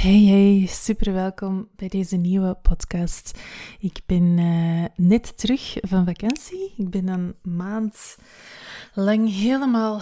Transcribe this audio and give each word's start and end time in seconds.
Hey, 0.00 0.24
hey, 0.24 0.66
super 0.66 1.12
welkom 1.12 1.68
bij 1.76 1.88
deze 1.88 2.16
nieuwe 2.16 2.54
podcast. 2.54 3.38
Ik 3.78 4.00
ben 4.06 4.38
uh, 4.38 4.84
net 4.96 5.38
terug 5.38 5.76
van 5.80 6.04
vakantie. 6.04 6.74
Ik 6.76 6.90
ben 6.90 7.08
een 7.08 7.34
maand 7.42 8.16
lang 8.94 9.32
helemaal 9.32 10.00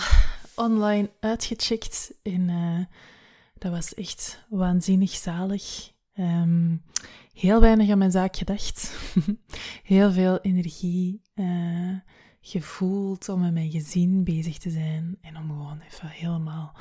online 0.54 1.10
uitgecheckt 1.20 2.14
en 2.22 2.48
uh, 2.48 2.84
dat 3.54 3.72
was 3.72 3.94
echt 3.94 4.44
waanzinnig 4.48 5.10
zalig. 5.10 5.92
Um, 6.14 6.82
heel 7.32 7.60
weinig 7.60 7.90
aan 7.90 7.98
mijn 7.98 8.10
zaak 8.10 8.36
gedacht. 8.36 8.98
heel 9.94 10.12
veel 10.12 10.40
energie 10.40 11.22
uh, 11.34 11.96
gevoeld 12.40 13.28
om 13.28 13.40
met 13.40 13.52
mijn 13.52 13.70
gezin 13.70 14.24
bezig 14.24 14.58
te 14.58 14.70
zijn 14.70 15.18
en 15.20 15.36
om 15.36 15.48
gewoon 15.48 15.80
even 15.80 16.08
helemaal 16.08 16.76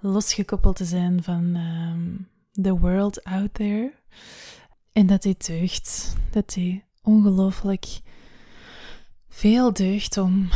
losgekoppeld 0.00 0.76
te 0.76 0.84
zijn 0.84 1.22
van 1.22 1.56
um, 1.56 2.28
the 2.62 2.78
world 2.78 3.24
out 3.24 3.54
there. 3.54 3.92
En 4.92 5.06
dat 5.06 5.24
hij 5.24 5.34
deugt. 5.46 6.16
Dat 6.30 6.54
hij 6.54 6.84
ongelooflijk 7.02 8.00
veel 9.28 9.72
deugt 9.72 10.16
om 10.16 10.48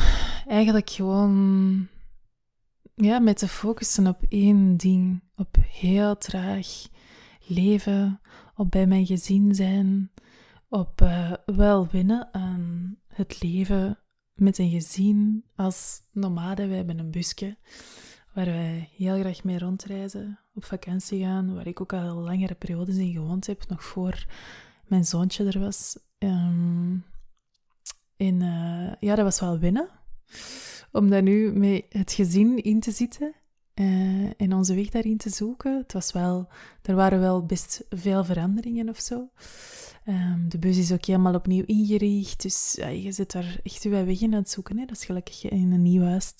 eigenlijk 0.47 0.91
gewoon 0.91 1.89
ja, 2.95 3.19
met 3.19 3.39
te 3.39 3.49
focussen 3.49 4.07
op 4.07 4.23
één 4.29 4.77
ding. 4.77 5.23
Op 5.37 5.57
heel 5.69 6.19
traag 6.19 6.67
leven, 7.47 8.21
op 8.55 8.71
bij 8.71 8.87
mijn 8.87 9.07
gezin 9.07 9.55
zijn, 9.55 10.11
op 10.69 11.01
uh, 11.03 11.33
wel 11.47 11.89
winnen 11.89 12.35
aan 12.35 12.97
het 13.07 13.43
leven 13.43 13.99
met 14.35 14.59
een 14.59 14.71
gezin 14.71 15.45
als 15.57 16.03
nomade. 16.13 16.67
We 16.67 16.75
hebben 16.75 16.99
een 16.99 17.11
busje 17.11 17.57
waar 18.35 18.45
wij 18.47 18.89
heel 18.97 19.19
graag 19.19 19.45
mee 19.45 19.59
rondreizen, 19.59 20.39
op 20.55 20.65
vakantie 20.65 21.23
gaan, 21.23 21.55
waar 21.55 21.67
ik 21.67 21.81
ook 21.81 21.93
al 21.93 22.15
langere 22.15 22.55
periodes 22.55 22.97
in 22.97 23.13
gewoond 23.13 23.47
heb, 23.47 23.69
nog 23.69 23.85
voor 23.85 24.27
mijn 24.87 25.05
zoontje 25.05 25.45
er 25.45 25.61
was. 25.61 25.99
Um, 26.19 27.05
en 28.17 28.41
uh, 28.41 28.93
ja, 29.01 29.15
dat 29.15 29.25
was 29.25 29.41
wel 29.41 29.59
winnen, 29.59 29.89
om 30.93 31.11
daar 31.11 31.23
nu 31.23 31.53
met 31.53 31.85
het 31.89 32.13
gezin 32.13 32.63
in 32.63 32.81
te 32.81 32.91
zitten 32.91 33.35
uh, 33.75 34.31
en 34.37 34.53
onze 34.53 34.75
weg 34.75 34.89
daarin 34.89 35.17
te 35.17 35.31
zoeken. 35.31 35.79
Het 35.79 35.93
was 35.93 36.13
wel, 36.13 36.49
er 36.83 36.95
waren 36.95 37.21
wel 37.21 37.47
best 37.47 37.85
veel 37.89 38.25
veranderingen 38.25 38.89
of 38.89 39.01
zo. 39.01 39.31
Um, 40.07 40.49
de 40.49 40.59
bus 40.59 40.77
is 40.77 40.93
ook 40.93 41.05
helemaal 41.05 41.35
opnieuw 41.35 41.65
ingericht, 41.67 42.43
dus 42.43 42.75
je 43.03 43.13
zit 43.13 43.33
daar 43.33 43.61
echt 43.63 43.83
je 43.83 43.89
weg 43.89 44.21
in 44.21 44.33
aan 44.33 44.41
het 44.41 44.51
zoeken. 44.51 44.79
Hè? 44.79 44.85
Dat 44.85 44.97
is 44.97 45.05
gelukkig 45.05 45.45
in 45.45 45.73
een 45.73 45.83
nieuw 45.83 46.03
huis 46.03 46.35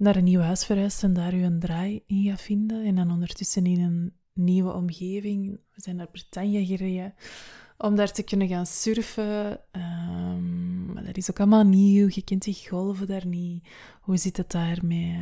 naar 0.00 0.16
een 0.16 0.24
nieuw 0.24 0.40
huis 0.40 0.64
verhuist 0.64 1.02
en 1.02 1.12
daar 1.12 1.34
u 1.34 1.42
een 1.42 1.60
draai 1.60 2.02
in 2.06 2.24
gaat 2.24 2.42
vinden. 2.42 2.84
En 2.84 2.94
dan 2.94 3.10
ondertussen 3.10 3.66
in 3.66 3.80
een 3.80 4.12
nieuwe 4.32 4.72
omgeving. 4.72 5.60
We 5.74 5.82
zijn 5.82 5.96
naar 5.96 6.10
Bretagne 6.10 6.66
gereden 6.66 7.14
om 7.78 7.96
daar 7.96 8.12
te 8.12 8.22
kunnen 8.22 8.48
gaan 8.48 8.66
surfen. 8.66 9.60
Um, 9.72 10.92
maar 10.92 11.04
dat 11.04 11.16
is 11.16 11.30
ook 11.30 11.38
allemaal 11.38 11.64
nieuw. 11.64 12.08
Je 12.10 12.22
kent 12.22 12.42
die 12.42 12.66
golven 12.68 13.06
daar 13.06 13.26
niet. 13.26 13.68
Hoe 14.00 14.16
zit 14.16 14.36
het 14.36 14.50
daar 14.50 14.78
met 14.82 15.16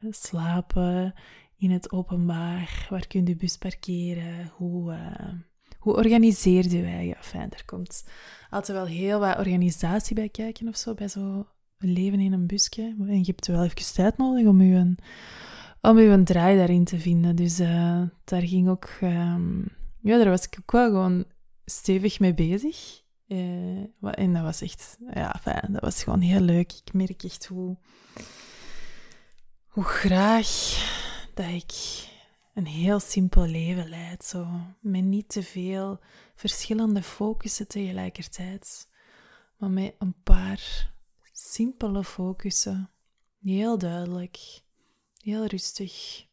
uh, 0.00 0.12
slapen 0.12 1.14
in 1.56 1.70
het 1.70 1.92
openbaar? 1.92 2.86
Waar 2.90 3.06
kun 3.06 3.26
je 3.26 3.36
bus 3.36 3.56
parkeren? 3.56 4.52
Hoe, 4.56 4.92
uh, 4.92 5.32
hoe 5.78 5.96
organiseerde 5.96 6.82
wij? 6.82 7.06
Ja, 7.06 7.16
fijn, 7.20 7.50
er 7.50 7.64
komt 7.64 8.04
altijd 8.50 8.78
wel 8.78 8.86
heel 8.86 9.18
wat 9.20 9.38
organisatie 9.38 10.14
bij 10.14 10.28
kijken 10.28 10.68
of 10.68 10.76
zo, 10.76 10.94
bij 10.94 11.08
zo'n 11.08 11.46
leven 11.78 12.20
in 12.20 12.32
een 12.32 12.46
busje. 12.46 12.94
En 12.98 13.18
je 13.18 13.26
hebt 13.26 13.46
wel 13.46 13.64
even 13.64 13.94
tijd 13.94 14.16
nodig 14.16 14.46
om 14.46 14.62
je 14.62 14.74
een, 14.74 14.98
om 15.80 15.98
je 15.98 16.08
een 16.08 16.24
draai 16.24 16.56
daarin 16.56 16.84
te 16.84 16.98
vinden. 16.98 17.36
Dus 17.36 17.60
uh, 17.60 18.02
daar 18.24 18.42
ging 18.42 18.68
ook... 18.68 18.88
Um, 19.02 19.68
ja, 20.00 20.18
daar 20.18 20.28
was 20.28 20.44
ik 20.44 20.56
ook 20.60 20.72
wel 20.72 20.86
gewoon 20.86 21.24
stevig 21.64 22.20
mee 22.20 22.34
bezig. 22.34 23.02
Uh, 23.28 23.78
en 24.00 24.32
dat 24.32 24.42
was 24.42 24.60
echt... 24.60 24.98
Ja, 25.14 25.38
fijn. 25.42 25.72
Dat 25.72 25.80
was 25.80 26.02
gewoon 26.02 26.20
heel 26.20 26.40
leuk. 26.40 26.72
Ik 26.72 26.92
merk 26.92 27.22
echt 27.22 27.46
hoe... 27.46 27.76
Hoe 29.66 29.84
graag 29.84 30.48
dat 31.34 31.46
ik 31.46 32.06
een 32.54 32.66
heel 32.66 33.00
simpel 33.00 33.46
leven 33.46 33.88
leid. 33.88 34.24
Zo, 34.24 34.46
met 34.80 35.04
niet 35.04 35.28
te 35.28 35.42
veel 35.42 36.00
verschillende 36.34 37.02
focussen 37.02 37.68
tegelijkertijd. 37.68 38.88
Maar 39.56 39.70
met 39.70 39.94
een 39.98 40.14
paar 40.22 40.92
simpele 41.38 42.04
focussen. 42.04 42.90
Heel 43.40 43.78
duidelijk, 43.78 44.62
heel 45.16 45.46
rustig. 45.46 46.26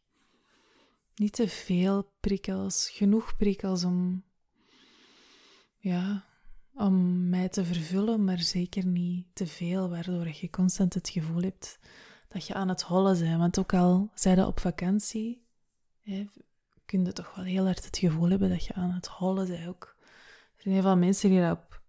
Niet 1.15 1.33
te 1.33 1.47
veel 1.47 2.11
prikkels, 2.19 2.89
genoeg 2.89 3.35
prikkels 3.35 3.83
om, 3.83 4.23
ja, 5.77 6.25
om 6.73 7.29
mij 7.29 7.49
te 7.49 7.65
vervullen, 7.65 8.23
maar 8.23 8.39
zeker 8.39 8.85
niet 8.85 9.27
te 9.33 9.47
veel, 9.47 9.89
waardoor 9.89 10.27
je 10.27 10.49
constant 10.49 10.93
het 10.93 11.09
gevoel 11.09 11.41
hebt 11.41 11.79
dat 12.27 12.47
je 12.47 12.53
aan 12.53 12.69
het 12.69 12.81
hollen 12.81 13.19
bent. 13.19 13.37
Want 13.37 13.59
ook 13.59 13.73
al 13.73 14.11
zij 14.13 14.43
op 14.43 14.59
vakantie, 14.59 15.45
hè, 16.01 16.27
kun 16.85 17.05
je 17.05 17.13
toch 17.13 17.35
wel 17.35 17.45
heel 17.45 17.65
hard 17.65 17.85
het 17.85 17.97
gevoel 17.97 18.29
hebben 18.29 18.49
dat 18.49 18.65
je 18.65 18.73
aan 18.73 18.91
het 18.91 19.07
hollen 19.07 19.47
bent 19.47 19.67
ook. 19.67 19.95
Er 20.55 20.61
zijn 20.61 20.73
heel 20.73 20.83
veel 20.83 20.97
mensen 20.97 21.29
die 21.29 21.41
dat 21.41 21.57
op 21.57 21.83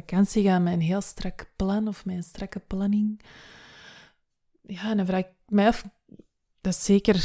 vakantie 0.00 0.42
gaan 0.42 0.62
met 0.62 0.72
een 0.72 0.80
heel 0.80 1.00
strak 1.00 1.50
plan 1.56 1.88
of 1.88 2.04
met 2.04 2.16
een 2.16 2.22
strakke 2.22 2.60
planning. 2.60 3.20
Ja, 4.62 4.90
en 4.90 4.96
dan 4.96 5.06
vraag 5.06 5.20
ik 5.20 5.32
mij 5.46 5.66
af, 5.66 5.84
dat 6.60 6.76
zeker, 6.76 7.16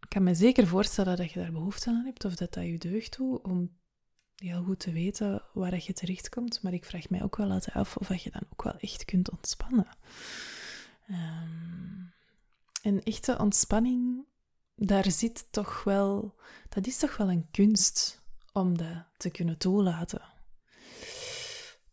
ik 0.00 0.08
kan 0.08 0.22
me 0.22 0.34
zeker 0.34 0.66
voorstellen 0.66 1.16
dat 1.16 1.32
je 1.32 1.40
daar 1.40 1.52
behoefte 1.52 1.90
aan 1.90 2.04
hebt 2.04 2.24
of 2.24 2.34
dat 2.34 2.54
dat 2.54 2.64
je 2.64 2.78
deugt 2.78 3.12
toe 3.12 3.42
om 3.42 3.70
heel 4.36 4.62
goed 4.62 4.78
te 4.78 4.92
weten 4.92 5.42
waar 5.52 5.82
je 5.84 5.92
terechtkomt. 5.92 6.62
Maar 6.62 6.72
ik 6.72 6.84
vraag 6.84 7.08
mij 7.08 7.22
ook 7.22 7.36
wel 7.36 7.50
altijd 7.50 7.76
af 7.76 7.96
of 7.96 8.14
je 8.14 8.30
dan 8.30 8.42
ook 8.52 8.62
wel 8.62 8.76
echt 8.76 9.04
kunt 9.04 9.30
ontspannen. 9.30 9.86
Um, 11.10 12.12
en 12.82 13.02
echte 13.02 13.38
ontspanning, 13.38 14.24
daar 14.76 15.10
zit 15.10 15.46
toch 15.50 15.84
wel, 15.84 16.34
dat 16.68 16.86
is 16.86 16.98
toch 16.98 17.16
wel 17.16 17.30
een 17.30 17.48
kunst 17.50 18.22
om 18.52 18.78
dat 18.78 19.04
te 19.16 19.30
kunnen 19.30 19.58
toelaten. 19.58 20.31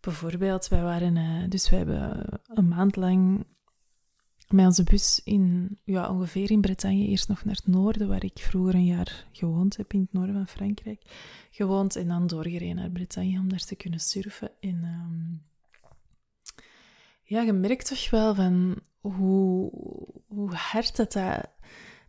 Bijvoorbeeld, 0.09 0.67
wij 0.67 0.81
waren, 0.81 1.15
uh, 1.15 1.49
dus 1.49 1.69
we 1.69 1.75
hebben 1.75 2.25
een 2.47 2.67
maand 2.67 2.95
lang 2.95 3.45
met 4.47 4.65
onze 4.65 4.83
bus 4.83 5.21
in, 5.23 5.77
ja, 5.83 6.09
ongeveer 6.09 6.51
in 6.51 6.61
Bretagne, 6.61 7.07
eerst 7.07 7.27
nog 7.27 7.43
naar 7.43 7.55
het 7.55 7.67
noorden, 7.67 8.07
waar 8.07 8.23
ik 8.23 8.39
vroeger 8.39 8.75
een 8.75 8.85
jaar 8.85 9.27
gewoond 9.31 9.77
heb, 9.77 9.93
in 9.93 9.99
het 9.99 10.13
noorden 10.13 10.35
van 10.35 10.47
Frankrijk, 10.47 11.01
gewoond 11.51 11.95
en 11.95 12.07
dan 12.07 12.27
doorgereden 12.27 12.75
naar 12.75 12.89
Bretagne 12.89 13.39
om 13.39 13.49
daar 13.49 13.59
te 13.59 13.75
kunnen 13.75 13.99
surfen. 13.99 14.51
En 14.59 14.83
um, 14.83 15.41
ja, 17.23 17.41
je 17.41 17.53
merkt 17.53 17.87
toch 17.87 18.09
wel 18.09 18.35
van 18.35 18.79
hoe, 18.99 19.71
hoe 20.27 20.53
hard 20.53 20.95
dat, 20.95 21.11
dat, 21.11 21.49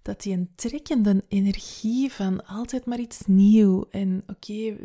dat 0.03 0.23
die 0.23 0.33
een 0.37 0.51
trekkende 0.55 1.25
energie 1.29 2.13
van 2.13 2.47
altijd 2.47 2.87
maar 2.87 3.01
iets 3.01 3.23
nieuw 3.27 3.87
en 3.91 4.23
oké, 4.27 4.77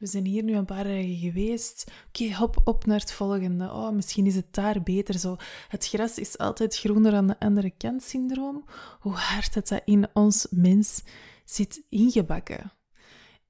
we 0.00 0.06
zijn 0.06 0.26
hier 0.26 0.42
nu 0.42 0.54
een 0.54 0.64
paar 0.64 0.84
dagen 0.84 1.16
geweest. 1.16 1.90
Oké, 2.08 2.34
hop 2.34 2.60
op 2.64 2.86
naar 2.86 3.00
het 3.00 3.12
volgende. 3.12 3.64
Oh, 3.64 3.90
misschien 3.90 4.26
is 4.26 4.34
het 4.34 4.54
daar 4.54 4.82
beter 4.82 5.18
zo. 5.18 5.36
Het 5.68 5.86
gras 5.86 6.18
is 6.18 6.38
altijd 6.38 6.76
groener 6.76 7.14
aan 7.14 7.26
de 7.26 7.38
andere 7.38 7.70
kant 7.70 8.02
syndroom. 8.02 8.64
Hoe 9.00 9.12
hard 9.12 9.54
het 9.54 9.68
dat 9.68 9.82
in 9.84 10.08
ons 10.12 10.46
mens 10.50 11.02
zit 11.44 11.82
ingebakken. 11.88 12.72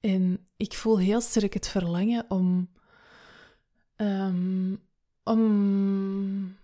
En 0.00 0.46
ik 0.56 0.72
voel 0.72 0.98
heel 0.98 1.20
sterk 1.20 1.54
het 1.54 1.68
verlangen 1.68 2.24
om, 2.28 2.70
um, 3.96 4.80
om, 5.24 6.56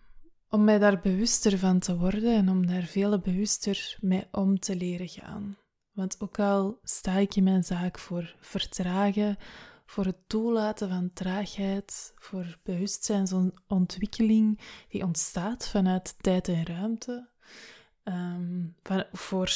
om 0.49 0.65
mij 0.65 0.79
daar 0.79 1.01
bewuster 1.01 1.59
van 1.59 1.79
te 1.79 1.97
worden 1.97 2.35
en 2.35 2.49
om 2.49 2.67
daar 2.67 2.83
veel 2.83 3.19
bewuster 3.19 3.97
mee 4.01 4.25
om 4.31 4.59
te 4.59 4.77
leren 4.77 5.09
gaan. 5.09 5.57
Want 5.93 6.21
ook 6.21 6.39
al 6.39 6.79
sta 6.83 7.17
ik 7.17 7.37
in 7.37 7.45
mijn 7.45 7.65
zaak 7.65 7.99
voor 7.99 8.35
vertragen, 8.41 9.37
voor 9.87 10.05
het 10.05 10.19
toelaten 10.27 10.89
van 10.89 11.11
traagheid, 11.13 12.13
voor 12.17 12.59
bewustzijnsontwikkeling 12.63 14.61
die 14.89 15.05
ontstaat 15.05 15.69
vanuit 15.69 16.15
tijd 16.21 16.49
en 16.49 16.67
ruimte, 16.67 17.29
van, 18.83 19.05
voor 19.13 19.51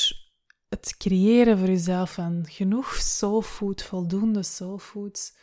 het 0.69 0.95
creëren 0.97 1.59
voor 1.59 1.69
jezelf 1.69 2.13
van 2.13 2.45
genoeg 2.49 2.95
soulfood, 2.95 3.83
voldoende 3.83 4.43
soulfood, 4.43 5.37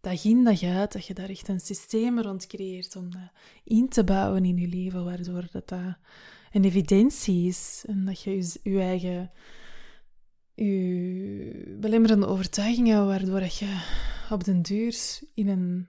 dag 0.00 0.24
in 0.24 0.44
dag 0.44 0.62
uit, 0.62 0.92
dat 0.92 1.06
je 1.06 1.14
daar 1.14 1.28
echt 1.28 1.48
een 1.48 1.60
systeem 1.60 2.20
rond 2.20 2.46
creëert 2.46 2.96
om 2.96 3.10
dat 3.10 3.30
in 3.64 3.88
te 3.88 4.04
bouwen 4.04 4.44
in 4.44 4.56
je 4.56 4.68
leven, 4.68 5.04
waardoor 5.04 5.48
dat, 5.50 5.68
dat 5.68 5.96
een 6.52 6.64
evidentie 6.64 7.48
is 7.48 7.84
en 7.86 8.04
dat 8.04 8.22
je 8.22 8.36
je, 8.36 8.60
je 8.62 8.80
eigen 8.80 9.30
je 10.54 11.76
belemmerende 11.80 12.26
overtuigingen, 12.26 13.06
waardoor 13.06 13.40
dat 13.40 13.56
je 13.56 13.80
op 14.30 14.44
den 14.44 14.62
duur 14.62 15.18
in 15.34 15.48
een 15.48 15.88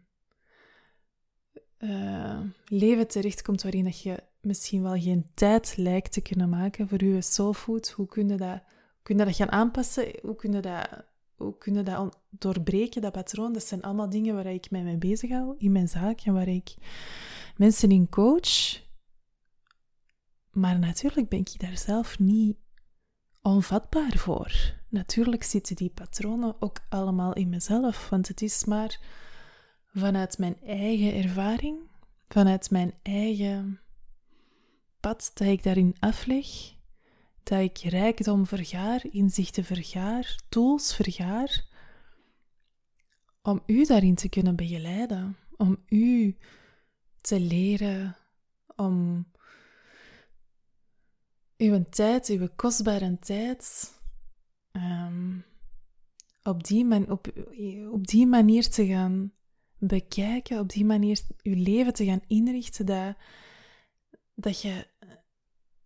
uh, 1.80 2.40
leven 2.66 3.08
terechtkomt 3.08 3.64
waarin 3.64 3.84
dat 3.84 4.02
je 4.02 4.24
misschien 4.42 4.82
wel 4.82 5.00
geen 5.00 5.30
tijd 5.34 5.78
lijkt 5.78 6.12
te 6.12 6.22
kunnen 6.22 6.50
maken 6.50 6.88
voor 6.88 7.04
je 7.04 7.22
soulfood. 7.22 7.90
Hoe 7.90 8.06
kun 8.06 8.30
je 8.30 8.36
dat, 8.36 8.62
kun 9.02 9.18
je 9.18 9.26
dat 9.26 9.36
gaan 9.36 9.52
aanpassen? 9.52 10.14
Hoe 10.22 10.36
kun 10.36 10.54
je 10.54 10.60
dat, 10.60 10.88
hoe 11.36 11.58
kunnen 11.58 11.86
dat 11.86 12.18
doorbreken, 12.30 13.02
dat 13.02 13.12
patroon? 13.12 13.54
Dat 13.54 13.64
zijn 13.66 13.82
allemaal 13.82 14.10
dingen 14.10 14.36
waar 14.36 14.54
ik 14.54 14.72
mij 14.72 14.84
mee 14.84 14.98
bezig 14.98 15.30
hou 15.30 15.56
in 15.58 15.72
mijn 15.72 15.88
zaak 15.88 16.20
en 16.20 16.34
waar 16.34 16.48
ik 16.48 16.76
mensen 17.58 17.92
in 17.92 18.10
coach. 18.10 18.82
Maar 20.52 20.80
natuurlijk 20.80 21.30
ben 21.30 21.40
ik 21.40 21.60
daar 21.60 21.78
zelf 21.78 22.20
niet 22.20 22.58
onvatbaar 23.42 24.18
voor. 24.18 24.80
Natuurlijk 24.88 25.44
zitten 25.44 25.76
die 25.76 25.90
patronen 25.90 26.56
ook 26.60 26.80
allemaal 26.90 27.34
in 27.34 27.50
mezelf, 27.50 28.10
want 28.10 28.28
het 28.28 28.42
is 28.42 28.66
maar 28.66 29.00
vanuit 29.94 30.38
mijn 30.38 30.58
eigen 30.66 31.14
ervaring, 31.24 31.80
vanuit 32.28 32.70
mijn 32.70 32.94
eigen 33.02 33.80
pad 35.00 35.32
dat 35.34 35.48
ik 35.48 35.64
daarin 35.64 35.96
afleg, 36.00 36.48
dat 37.44 37.60
ik 37.60 37.78
rijkdom 37.78 38.46
vergaar, 38.46 39.02
inzichten 39.12 39.64
vergaar, 39.64 40.40
tools 40.50 40.96
vergaar, 40.96 41.66
om 43.42 43.64
u 43.66 43.86
daarin 43.86 44.16
te 44.16 44.30
kunnen 44.30 44.56
begeleiden, 44.56 45.38
om 45.58 45.84
u 45.88 46.38
te 47.22 47.40
leren, 47.40 48.16
om 48.76 49.26
uw 51.62 51.84
tijd, 51.90 52.28
uw 52.28 52.48
kostbare 52.56 53.18
tijd, 53.20 53.92
ehm, 54.72 55.40
op, 56.44 56.64
die 56.64 56.86
man, 56.86 57.12
op, 57.12 57.28
op 57.92 58.08
die 58.08 58.28
manier 58.28 58.70
te 58.70 58.86
gaan 58.86 59.32
bekijken, 59.78 60.60
op 60.60 60.70
die 60.70 60.86
manier 60.86 61.22
je 61.42 61.56
leven 61.56 61.94
te 61.94 62.06
gaan 62.06 62.22
inrichten, 62.28 62.86
dat, 62.86 63.16
dat 64.36 64.62
je 64.62 64.88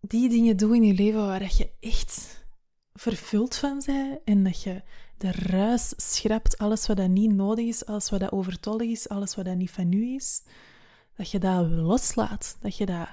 die 0.00 0.28
dingen 0.28 0.56
doet 0.56 0.74
in 0.74 0.82
je 0.82 0.94
leven 0.94 1.26
waar 1.26 1.52
je 1.56 1.70
echt 1.80 2.44
vervuld 2.92 3.56
van 3.56 3.82
bent 3.86 4.20
en 4.24 4.44
dat 4.44 4.62
je 4.62 4.82
de 5.16 5.30
ruis 5.30 5.92
schrapt, 5.96 6.58
alles 6.58 6.86
wat 6.86 6.96
dat 6.96 7.08
niet 7.08 7.32
nodig 7.32 7.66
is, 7.66 7.86
alles 7.86 8.10
wat 8.10 8.20
dat 8.20 8.32
overtollig 8.32 8.90
is, 8.90 9.08
alles 9.08 9.34
wat 9.34 9.44
dat 9.44 9.56
niet 9.56 9.70
van 9.70 9.88
nu 9.88 10.14
is, 10.14 10.42
dat 11.16 11.30
je 11.30 11.38
dat 11.38 11.66
loslaat, 11.68 12.56
dat 12.60 12.76
je, 12.76 12.86
dat, 12.86 13.08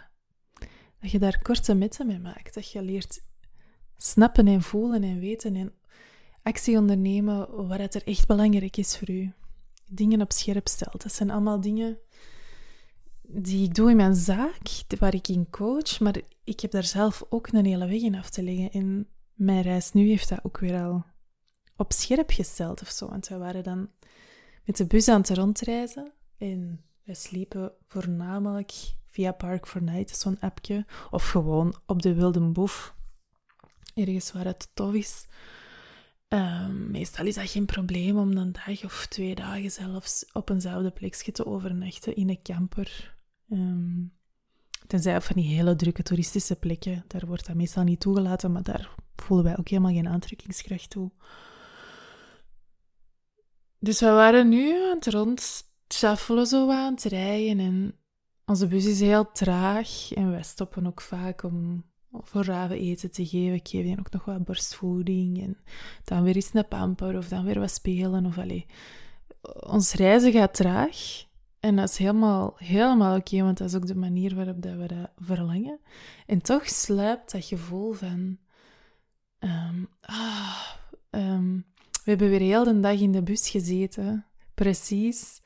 dat 1.03 1.11
je 1.11 1.19
daar 1.19 1.41
korte 1.41 1.73
metten 1.73 2.07
mee 2.07 2.19
maakt, 2.19 2.53
dat 2.53 2.71
je 2.71 2.81
leert 2.81 3.23
snappen 3.97 4.47
en 4.47 4.61
voelen 4.61 5.03
en 5.03 5.19
weten 5.19 5.55
en 5.55 5.73
actie 6.43 6.77
ondernemen 6.77 7.67
wat 7.67 7.95
er 7.95 8.03
echt 8.03 8.27
belangrijk 8.27 8.77
is 8.77 8.97
voor 8.97 9.09
u. 9.09 9.33
Dingen 9.89 10.21
op 10.21 10.31
scherp 10.31 10.67
stelt. 10.67 11.03
Dat 11.03 11.13
zijn 11.13 11.29
allemaal 11.29 11.61
dingen 11.61 11.97
die 13.21 13.63
ik 13.63 13.75
doe 13.75 13.89
in 13.89 13.95
mijn 13.95 14.15
zaak, 14.15 14.83
waar 14.99 15.13
ik 15.13 15.27
in 15.27 15.49
coach, 15.49 15.99
maar 15.99 16.21
ik 16.43 16.59
heb 16.59 16.71
daar 16.71 16.83
zelf 16.83 17.23
ook 17.29 17.47
een 17.47 17.65
hele 17.65 17.87
weg 17.87 18.01
in 18.01 18.15
af 18.15 18.29
te 18.29 18.43
leggen. 18.43 18.71
En 18.71 19.07
mijn 19.33 19.61
reis 19.61 19.91
nu 19.91 20.07
heeft 20.07 20.29
dat 20.29 20.43
ook 20.43 20.59
weer 20.59 20.81
al 20.81 21.05
op 21.77 21.91
scherp 21.91 22.29
gesteld 22.29 22.81
of 22.81 22.89
zo. 22.89 23.09
Want 23.09 23.27
we 23.27 23.37
waren 23.37 23.63
dan 23.63 23.89
met 24.65 24.77
de 24.77 24.87
bus 24.87 25.07
aan 25.07 25.21
het 25.21 25.29
rondreizen 25.29 26.11
en 26.37 26.83
we 27.03 27.13
sliepen 27.13 27.71
voornamelijk 27.83 28.73
via 29.05 29.31
Park 29.31 29.67
for 29.67 29.83
Night, 29.83 30.17
zo'n 30.17 30.39
appje, 30.39 30.85
of 31.11 31.29
gewoon 31.29 31.75
op 31.85 32.01
de 32.01 32.13
Wilde 32.13 32.39
Boef, 32.39 32.95
ergens 33.93 34.31
waar 34.31 34.45
het 34.45 34.69
tof 34.73 34.93
is. 34.93 35.27
Ehm, 36.27 36.91
meestal 36.91 37.25
is 37.25 37.35
dat 37.35 37.49
geen 37.49 37.65
probleem 37.65 38.17
om 38.17 38.37
een 38.37 38.51
dag 38.51 38.83
of 38.83 39.05
twee 39.09 39.35
dagen 39.35 39.71
zelfs 39.71 40.25
op 40.31 40.49
eenzelfde 40.49 40.91
plekje 40.91 41.31
te 41.31 41.45
overnachten 41.45 42.15
in 42.15 42.29
een 42.29 42.41
camper. 42.41 43.17
Um, 43.49 44.13
tenzij 44.87 45.21
van 45.21 45.35
die 45.35 45.55
hele 45.55 45.75
drukke 45.75 46.03
toeristische 46.03 46.55
plekken. 46.55 47.03
Daar 47.07 47.25
wordt 47.25 47.45
dat 47.45 47.55
meestal 47.55 47.83
niet 47.83 47.99
toegelaten, 47.99 48.51
maar 48.51 48.63
daar 48.63 48.95
voelen 49.15 49.45
wij 49.45 49.57
ook 49.57 49.67
helemaal 49.67 49.93
geen 49.93 50.07
aantrekkingskracht 50.07 50.89
toe. 50.89 51.11
Dus 53.79 53.99
we 53.99 54.09
waren 54.09 54.49
nu 54.49 54.89
aan 54.89 54.95
het 54.95 55.72
rondschaffelen, 55.93 56.45
zo 56.45 56.71
aan 56.71 56.93
het 56.93 57.03
rijden. 57.03 57.59
En 57.59 57.95
onze 58.45 58.67
bus 58.67 58.85
is 58.85 58.99
heel 58.99 59.31
traag. 59.31 60.11
En 60.13 60.31
wij 60.31 60.43
stoppen 60.43 60.87
ook 60.87 61.01
vaak 61.01 61.43
om 61.43 61.83
voor 62.11 62.43
raven 62.43 62.77
eten 62.77 63.11
te 63.11 63.25
geven. 63.25 63.53
Ik 63.53 63.67
geef 63.67 63.85
hen 63.85 63.99
ook 63.99 64.11
nog 64.11 64.25
wat 64.25 64.43
borstvoeding. 64.43 65.41
En 65.41 65.57
dan 66.03 66.23
weer 66.23 66.35
eens 66.35 66.49
een 66.53 66.67
pamper 66.67 67.17
of 67.17 67.27
dan 67.27 67.45
weer 67.45 67.59
wat 67.59 67.71
spelen. 67.71 68.25
Of, 68.25 68.37
allee. 68.37 68.65
Ons 69.59 69.93
reizen 69.93 70.31
gaat 70.31 70.53
traag. 70.53 71.25
En 71.59 71.75
dat 71.75 71.89
is 71.89 71.97
helemaal, 71.97 72.53
helemaal 72.57 73.17
oké, 73.17 73.41
want 73.41 73.57
dat 73.57 73.67
is 73.67 73.75
ook 73.75 73.87
de 73.87 73.95
manier 73.95 74.35
waarop 74.35 74.61
dat 74.61 74.75
we 74.75 74.87
dat 74.87 75.09
verlangen. 75.17 75.79
En 76.25 76.41
toch 76.41 76.67
sluipt 76.67 77.31
dat 77.31 77.45
gevoel 77.45 77.93
van... 77.93 78.37
Ehm, 79.39 79.83
ah, 80.01 80.69
ehm, 81.09 81.55
we 82.03 82.09
hebben 82.09 82.29
weer 82.29 82.39
heel 82.39 82.63
de 82.63 82.79
dag 82.79 82.99
in 82.99 83.11
de 83.11 83.23
bus 83.23 83.49
gezeten. 83.49 84.25
Precies. 84.53 85.41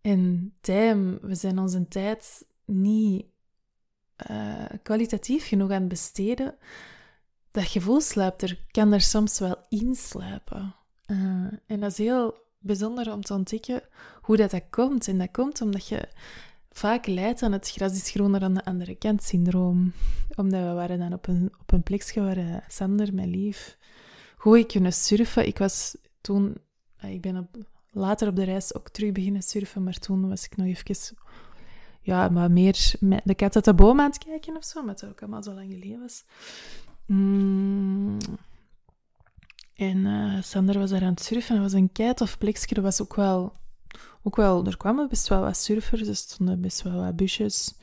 En 0.00 0.52
time, 0.60 1.18
we 1.20 1.34
zijn 1.34 1.58
onze 1.58 1.88
tijd 1.88 2.46
niet 2.64 3.26
uh, 4.30 4.64
kwalitatief 4.82 5.48
genoeg 5.48 5.70
aan 5.70 5.80
het 5.80 5.88
besteden. 5.88 6.54
Dat 7.50 7.64
gevoel 7.64 8.00
sluipt 8.00 8.42
er, 8.42 8.64
kan 8.70 8.92
er 8.92 9.00
soms 9.00 9.38
wel 9.38 9.56
insluipen. 9.68 10.74
Uh, 11.06 11.46
en 11.66 11.80
dat 11.80 11.90
is 11.90 11.98
heel 11.98 12.34
bijzonder 12.58 13.12
om 13.12 13.22
te 13.22 13.34
ontdekken 13.34 13.82
hoe 14.20 14.36
dat, 14.36 14.50
dat 14.50 14.64
komt. 14.70 15.08
En 15.08 15.18
dat 15.18 15.30
komt 15.30 15.60
omdat 15.60 15.88
je 15.88 16.08
vaak 16.70 17.06
leidt 17.06 17.42
aan 17.42 17.52
het 17.52 17.70
gras 17.70 17.92
is 17.92 18.10
groener 18.10 18.42
aan 18.42 18.54
de 18.54 18.64
andere 18.64 18.94
kant 18.94 19.22
syndroom. 19.22 19.92
Omdat 20.34 20.60
we 20.60 20.72
waren 20.72 20.98
dan 20.98 21.12
op 21.12 21.26
een, 21.26 21.52
op 21.60 21.72
een 21.72 21.82
plekje 21.82 22.20
waar 22.20 22.38
uh, 22.38 22.56
Sander, 22.68 23.14
mijn 23.14 23.30
lief, 23.30 23.78
hoe 24.36 24.58
ik 24.58 24.68
kunnen 24.68 24.92
surfen. 24.92 25.46
Ik 25.46 25.58
was 25.58 25.96
toen, 26.20 26.56
ik 27.00 27.20
ben 27.20 27.36
op, 27.36 27.56
later 27.90 28.28
op 28.28 28.36
de 28.36 28.44
reis 28.44 28.74
ook 28.74 28.88
terug 28.88 29.12
beginnen 29.12 29.42
surfen, 29.42 29.82
maar 29.82 29.98
toen 29.98 30.28
was 30.28 30.44
ik 30.44 30.56
nog 30.56 30.66
even, 30.66 31.16
ja, 32.00 32.28
maar 32.28 32.50
meer 32.50 32.92
met 33.00 33.20
de 33.24 33.34
kat 33.34 33.54
uit 33.54 33.64
de 33.64 33.74
boom 33.74 34.00
aan 34.00 34.10
het 34.10 34.18
kijken 34.18 34.56
of 34.56 34.64
zo, 34.64 34.86
het 34.86 35.04
ook 35.04 35.20
allemaal 35.22 35.42
zo 35.42 35.52
lang 35.52 35.72
geleden 35.72 36.00
was. 36.00 36.24
Mm, 37.06 38.18
en 39.78 39.96
uh, 39.96 40.42
Sander 40.42 40.78
was 40.78 40.90
daar 40.90 41.02
aan 41.02 41.10
het 41.10 41.22
surfen. 41.22 41.56
Er 41.56 41.62
was 41.62 41.72
een 41.72 41.92
kei 41.92 42.12
of 42.16 42.38
plekje. 42.38 42.74
Er 42.74 42.82
was 42.82 43.02
ook 43.02 43.14
wel, 43.14 43.52
ook 44.22 44.36
wel... 44.36 44.66
Er 44.66 44.76
kwamen 44.76 45.08
best 45.08 45.28
wel 45.28 45.40
wat 45.40 45.56
surfers. 45.56 46.08
Er 46.08 46.16
stonden 46.16 46.60
best 46.60 46.82
wel 46.82 47.04
wat 47.04 47.16
busjes. 47.16 47.74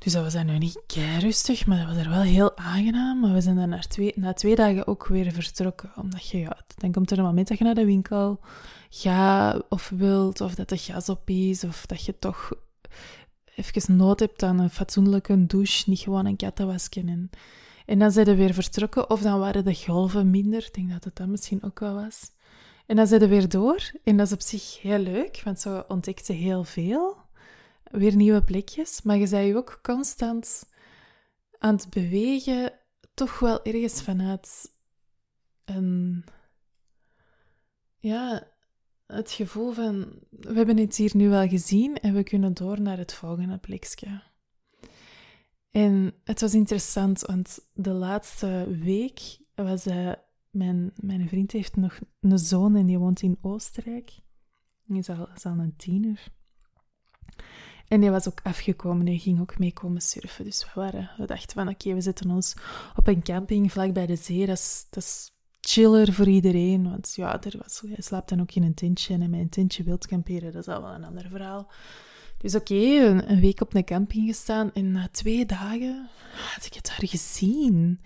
Dus 0.00 0.12
dat 0.12 0.22
was 0.22 0.32
dan 0.32 0.46
nu 0.46 0.58
niet 0.58 0.82
kei 0.86 1.18
rustig, 1.18 1.66
maar 1.66 1.78
dat 1.78 1.86
was 1.86 2.04
er 2.04 2.10
wel 2.10 2.20
heel 2.20 2.56
aangenaam. 2.56 3.20
Maar 3.20 3.32
we 3.32 3.40
zijn 3.40 3.56
dan 3.56 3.68
na 3.68 3.78
twee, 3.78 4.12
na 4.16 4.32
twee 4.32 4.54
dagen 4.54 4.86
ook 4.86 5.06
weer 5.06 5.32
vertrokken. 5.32 5.92
Omdat 5.96 6.28
je, 6.28 6.38
ja, 6.38 6.56
dan 6.76 6.92
komt 6.92 7.10
er 7.10 7.18
een 7.18 7.24
moment 7.24 7.48
dat 7.48 7.58
je 7.58 7.64
naar 7.64 7.74
de 7.74 7.84
winkel 7.84 8.40
gaat 8.90 9.62
of 9.68 9.92
wilt, 9.96 10.40
of 10.40 10.54
dat 10.54 10.68
de 10.68 10.76
gas 10.76 11.08
op 11.08 11.30
is, 11.30 11.64
of 11.64 11.86
dat 11.86 12.04
je 12.04 12.18
toch 12.18 12.52
even 13.54 13.96
nood 13.96 14.20
hebt 14.20 14.42
aan 14.42 14.58
een 14.58 14.70
fatsoenlijke 14.70 15.46
douche, 15.46 15.90
niet 15.90 16.00
gewoon 16.00 16.26
een 16.26 16.36
kattenwasken. 16.36 17.08
En 17.08 17.30
en 17.90 17.98
dan 17.98 18.10
zijn 18.10 18.26
ze 18.26 18.34
weer 18.34 18.54
vertrokken, 18.54 19.10
of 19.10 19.20
dan 19.20 19.38
waren 19.38 19.64
de 19.64 19.74
golven 19.74 20.30
minder. 20.30 20.64
Ik 20.66 20.74
denk 20.74 20.90
dat 20.90 21.04
het 21.04 21.16
dat 21.16 21.26
misschien 21.26 21.62
ook 21.62 21.80
wel 21.80 21.94
was. 21.94 22.30
En 22.86 22.96
dan 22.96 23.06
zijn 23.06 23.20
ze 23.20 23.28
weer 23.28 23.48
door. 23.48 23.90
En 24.04 24.16
dat 24.16 24.26
is 24.26 24.32
op 24.32 24.40
zich 24.40 24.80
heel 24.80 24.98
leuk, 24.98 25.40
want 25.44 25.60
zo 25.60 25.84
ontdekte 25.88 26.32
heel 26.32 26.64
veel. 26.64 27.16
Weer 27.90 28.16
nieuwe 28.16 28.42
plekjes. 28.42 29.02
Maar 29.02 29.16
je 29.16 29.26
zei 29.26 29.46
je 29.46 29.56
ook 29.56 29.78
constant 29.82 30.68
aan 31.58 31.74
het 31.74 31.90
bewegen, 31.90 32.72
toch 33.14 33.38
wel 33.38 33.64
ergens 33.64 34.02
vanuit 34.02 34.70
een... 35.64 36.24
Ja, 37.98 38.48
het 39.06 39.30
gevoel 39.30 39.72
van, 39.72 40.18
we 40.30 40.54
hebben 40.54 40.76
het 40.76 40.96
hier 40.96 41.16
nu 41.16 41.28
wel 41.28 41.48
gezien 41.48 41.96
en 41.96 42.14
we 42.14 42.22
kunnen 42.22 42.54
door 42.54 42.80
naar 42.80 42.98
het 42.98 43.14
volgende 43.14 43.58
plekje. 43.58 44.22
En 45.70 46.14
het 46.24 46.40
was 46.40 46.54
interessant, 46.54 47.20
want 47.20 47.70
de 47.72 47.92
laatste 47.92 48.78
week 48.80 49.38
was 49.54 49.86
uh, 49.86 50.12
mijn, 50.50 50.92
mijn 50.94 51.28
vriend 51.28 51.52
heeft 51.52 51.76
nog 51.76 51.98
een 52.20 52.38
zoon 52.38 52.76
en 52.76 52.86
die 52.86 52.98
woont 52.98 53.22
in 53.22 53.38
Oostenrijk. 53.40 54.18
Hij 54.86 54.98
is 54.98 55.08
al, 55.08 55.28
is 55.34 55.46
al 55.46 55.58
een 55.58 55.76
tiener. 55.76 56.26
En 57.90 58.00
die 58.00 58.10
was 58.10 58.28
ook 58.28 58.40
afgekomen 58.42 59.06
en 59.06 59.18
ging 59.18 59.40
ook 59.40 59.58
mee 59.58 59.72
komen 59.72 60.00
surfen. 60.00 60.44
Dus 60.44 60.64
we, 60.64 60.80
waren, 60.80 61.10
we 61.16 61.26
dachten 61.26 61.56
van 61.56 61.68
oké, 61.68 61.94
we 61.94 62.00
zetten 62.00 62.30
ons 62.30 62.54
op 62.96 63.06
een 63.06 63.22
camping 63.22 63.72
vlak 63.72 63.92
bij 63.92 64.06
de 64.06 64.16
zee. 64.16 64.46
Dat 64.46 64.56
is, 64.56 64.86
dat 64.90 65.02
is 65.02 65.32
chiller 65.60 66.12
voor 66.12 66.28
iedereen. 66.28 66.90
Want 66.90 67.12
ja, 67.14 67.42
er 67.42 67.58
was, 67.62 67.82
hij 67.86 68.02
slaapt 68.02 68.28
dan 68.28 68.40
ook 68.40 68.52
in 68.52 68.62
een 68.62 68.74
tentje. 68.74 69.14
En 69.14 69.30
met 69.30 69.40
een 69.40 69.48
tentje 69.48 69.82
wild 69.82 70.06
kamperen, 70.06 70.52
dat 70.52 70.66
is 70.66 70.74
al 70.74 70.82
wel 70.82 70.94
een 70.94 71.04
ander 71.04 71.28
verhaal. 71.28 71.70
Dus 72.38 72.54
oké, 72.54 72.74
een, 72.74 73.40
week 73.40 73.60
op 73.60 73.74
een 73.74 73.84
camping 73.84 74.26
gestaan 74.26 74.72
en 74.72 74.92
na 74.92 75.08
twee 75.10 75.46
dagen 75.46 76.08
had 76.54 76.66
ik 76.66 76.74
het 76.74 76.86
daar 76.86 77.08
gezien. 77.08 78.00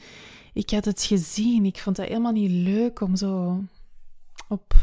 Ik 0.53 0.71
had 0.71 0.85
het 0.85 1.03
gezien. 1.03 1.65
Ik 1.65 1.79
vond 1.79 1.97
dat 1.97 2.07
helemaal 2.09 2.33
niet 2.33 2.51
leuk 2.51 3.01
om 3.01 3.17
zo 3.17 3.63
op 4.49 4.75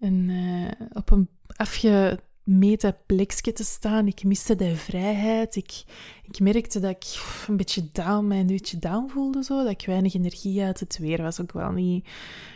een, 0.00 0.28
uh, 0.28 0.70
op 0.92 1.10
een 1.10 1.28
afge, 1.56 2.20
meta-plekje 2.48 3.52
te 3.52 3.64
staan. 3.64 4.06
Ik 4.06 4.24
miste 4.24 4.54
de 4.54 4.76
vrijheid. 4.76 5.56
Ik, 5.56 5.84
ik 6.22 6.40
merkte 6.40 6.80
dat 6.80 6.90
ik 6.90 7.22
een 7.48 7.56
beetje 7.56 7.88
down, 7.92 8.26
mij 8.26 8.40
een 8.40 8.60
down 8.78 9.08
voelde. 9.08 9.42
Zo. 9.42 9.62
Dat 9.62 9.72
ik 9.72 9.86
weinig 9.86 10.14
energie 10.14 10.64
had. 10.64 10.80
Het 10.80 10.98
weer 10.98 11.22
was 11.22 11.40
ook 11.40 11.52
wel 11.52 11.70
niet, 11.70 12.08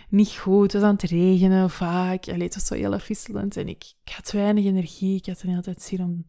niet 0.08 0.32
goed. 0.32 0.72
Het 0.72 0.72
was 0.72 0.82
aan 0.82 0.96
het 0.96 1.02
regenen 1.02 1.70
vaak. 1.70 2.28
Allee, 2.28 2.42
het 2.42 2.54
was 2.54 2.66
zo 2.66 2.74
heel 2.74 2.92
afwisselend. 2.92 3.56
En 3.56 3.68
ik, 3.68 3.92
ik 4.04 4.12
had 4.12 4.30
weinig 4.30 4.64
energie. 4.64 5.16
Ik 5.16 5.26
had 5.26 5.40
de 5.40 5.48
hele 5.48 5.62
tijd 5.62 5.82
zin 5.82 6.02
om 6.02 6.26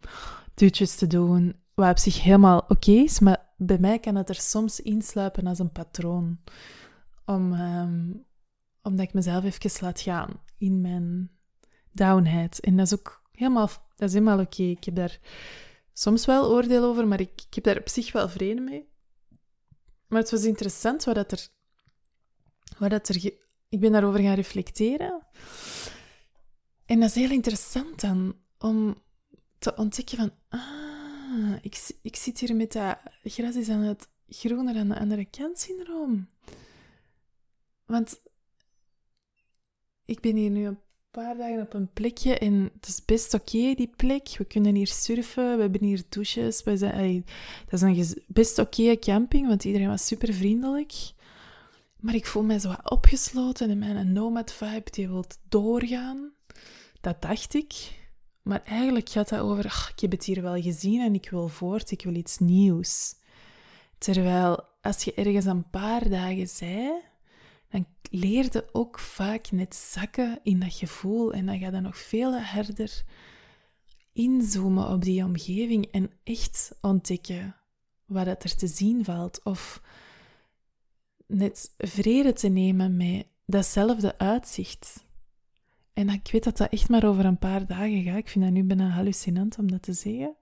dutjes 0.53 0.95
te 0.95 1.07
doen. 1.07 1.55
Wat 1.73 1.89
op 1.89 1.97
zich 1.97 2.23
helemaal 2.23 2.65
oké 2.67 2.91
is. 2.91 3.19
Maar 3.19 3.49
bij 3.57 3.79
mij 3.79 3.99
kan 3.99 4.15
het 4.15 4.29
er 4.29 4.35
soms 4.35 4.79
insluipen 4.79 5.47
als 5.47 5.59
een 5.59 5.71
patroon. 5.71 6.39
Om, 7.25 7.53
um, 7.53 8.25
omdat 8.81 9.05
ik 9.05 9.13
mezelf 9.13 9.43
even 9.43 9.85
laat 9.85 10.01
gaan 10.01 10.29
in 10.57 10.81
mijn 10.81 11.31
downheid. 11.91 12.59
En 12.59 12.77
dat 12.77 12.85
is 12.85 12.93
ook 12.93 13.22
helemaal, 13.43 13.69
dat 13.95 14.07
is 14.07 14.13
helemaal 14.13 14.39
oké. 14.39 14.63
Ik 14.63 14.83
heb 14.83 14.95
daar 14.95 15.19
soms 15.93 16.25
wel 16.25 16.51
oordeel 16.51 16.83
over, 16.83 17.07
maar 17.07 17.19
ik, 17.19 17.43
heb 17.49 17.63
daar 17.63 17.77
op 17.77 17.89
zich 17.89 18.11
wel 18.11 18.29
vrede 18.29 18.61
mee. 18.61 18.87
Maar 20.07 20.21
het 20.21 20.31
was 20.31 20.43
interessant 20.43 21.03
wat 21.03 21.15
dat 21.15 21.31
er... 21.31 21.47
Wat 22.77 22.89
dat 22.89 23.09
er 23.09 23.31
ik 23.69 23.79
ben 23.79 23.91
daarover 23.91 24.19
gaan 24.19 24.35
reflecteren. 24.35 25.27
En 26.85 26.99
dat 26.99 27.09
is 27.09 27.15
heel 27.15 27.31
interessant 27.31 28.01
dan, 28.01 28.35
om 28.57 29.01
te 29.57 29.75
ontdekken 29.75 30.17
van... 30.17 30.31
Ah, 30.49 31.55
ik, 31.61 31.89
ik 32.01 32.15
zit 32.15 32.39
hier 32.39 32.55
met 32.55 32.71
dat 32.71 32.97
gras 33.23 33.55
is 33.55 33.69
aan 33.69 33.81
het 33.81 34.07
groener 34.27 34.75
aan 34.75 34.87
de 34.87 34.99
andere 34.99 35.25
kant 35.25 35.59
syndroom. 35.59 36.29
Want 37.85 38.21
ik 40.05 40.19
ben 40.19 40.35
hier 40.35 40.49
nu 40.49 40.77
paar 41.13 41.37
dagen 41.37 41.61
op 41.61 41.73
een 41.73 41.93
plekje 41.93 42.37
en 42.37 42.69
het 42.73 42.87
is 42.87 43.05
best 43.05 43.33
oké, 43.33 43.73
die 43.73 43.93
plek. 43.95 44.35
We 44.37 44.45
kunnen 44.45 44.75
hier 44.75 44.87
surfen, 44.87 45.55
we 45.55 45.61
hebben 45.61 45.83
hier 45.83 46.03
douches. 46.09 46.63
We 46.63 46.77
zijn, 46.77 47.25
dat 47.69 47.81
is 47.81 48.11
een 48.11 48.23
best 48.27 48.59
oké 48.59 48.97
camping, 48.97 49.47
want 49.47 49.63
iedereen 49.63 49.87
was 49.87 50.05
super 50.05 50.33
vriendelijk. 50.33 50.93
Maar 51.99 52.15
ik 52.15 52.25
voel 52.25 52.43
mij 52.43 52.59
zo 52.59 52.73
opgesloten 52.83 53.69
en 53.69 53.77
mijn 53.77 54.13
nomad-vibe 54.13 54.91
die 54.91 55.07
wil 55.07 55.25
doorgaan. 55.49 56.31
Dat 57.01 57.21
dacht 57.21 57.53
ik. 57.53 58.01
Maar 58.41 58.63
eigenlijk 58.63 59.09
gaat 59.09 59.29
dat 59.29 59.39
over, 59.39 59.65
ik 59.95 59.99
heb 59.99 60.11
het 60.11 60.23
hier 60.23 60.41
wel 60.41 60.61
gezien 60.61 61.01
en 61.01 61.13
ik 61.13 61.29
wil 61.29 61.47
voort, 61.47 61.91
ik 61.91 62.03
wil 62.03 62.15
iets 62.15 62.37
nieuws. 62.37 63.15
Terwijl 63.97 64.63
als 64.81 65.03
je 65.03 65.13
ergens 65.13 65.45
een 65.45 65.69
paar 65.69 66.09
dagen 66.09 66.47
zei, 66.47 66.91
dan 67.73 67.85
leerde 68.11 68.65
ook 68.71 68.99
vaak 68.99 69.51
net 69.51 69.75
zakken 69.75 70.39
in 70.43 70.59
dat 70.59 70.73
gevoel. 70.73 71.33
En 71.33 71.45
dan 71.45 71.59
ga 71.59 71.65
je 71.65 71.79
nog 71.79 71.97
veel 71.97 72.39
harder 72.39 73.03
inzoomen 74.13 74.89
op 74.89 75.01
die 75.03 75.23
omgeving 75.23 75.85
en 75.85 76.11
echt 76.23 76.77
ontdekken 76.81 77.55
wat 78.05 78.27
er 78.27 78.55
te 78.55 78.67
zien 78.67 79.05
valt. 79.05 79.43
Of 79.43 79.81
net 81.27 81.73
vrede 81.77 82.33
te 82.33 82.47
nemen 82.47 82.97
met 82.97 83.27
datzelfde 83.45 84.17
uitzicht. 84.17 85.05
En 85.93 86.09
ik 86.09 86.29
weet 86.31 86.43
dat 86.43 86.57
dat 86.57 86.71
echt 86.71 86.89
maar 86.89 87.05
over 87.05 87.25
een 87.25 87.39
paar 87.39 87.65
dagen 87.65 88.03
gaat. 88.03 88.17
Ik 88.17 88.29
vind 88.29 88.43
dat 88.43 88.53
nu 88.53 88.63
bijna 88.63 88.89
hallucinant 88.89 89.57
om 89.57 89.71
dat 89.71 89.81
te 89.81 89.93
zeggen. 89.93 90.35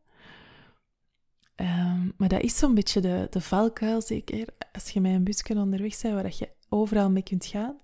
Um, 1.56 2.14
maar 2.18 2.28
dat 2.28 2.42
is 2.42 2.58
zo'n 2.58 2.74
beetje 2.74 3.02
de, 3.02 3.28
de 3.30 3.42
valkuil, 3.42 4.02
zeker 4.02 4.48
als 4.72 4.90
je 4.90 5.02
met 5.02 5.14
een 5.14 5.24
busje 5.24 5.54
onderweg 5.54 6.02
bent 6.02 6.14
waar 6.14 6.34
je 6.38 6.50
overal 6.72 7.10
mee 7.10 7.24
kunt 7.24 7.46
gaan. 7.46 7.78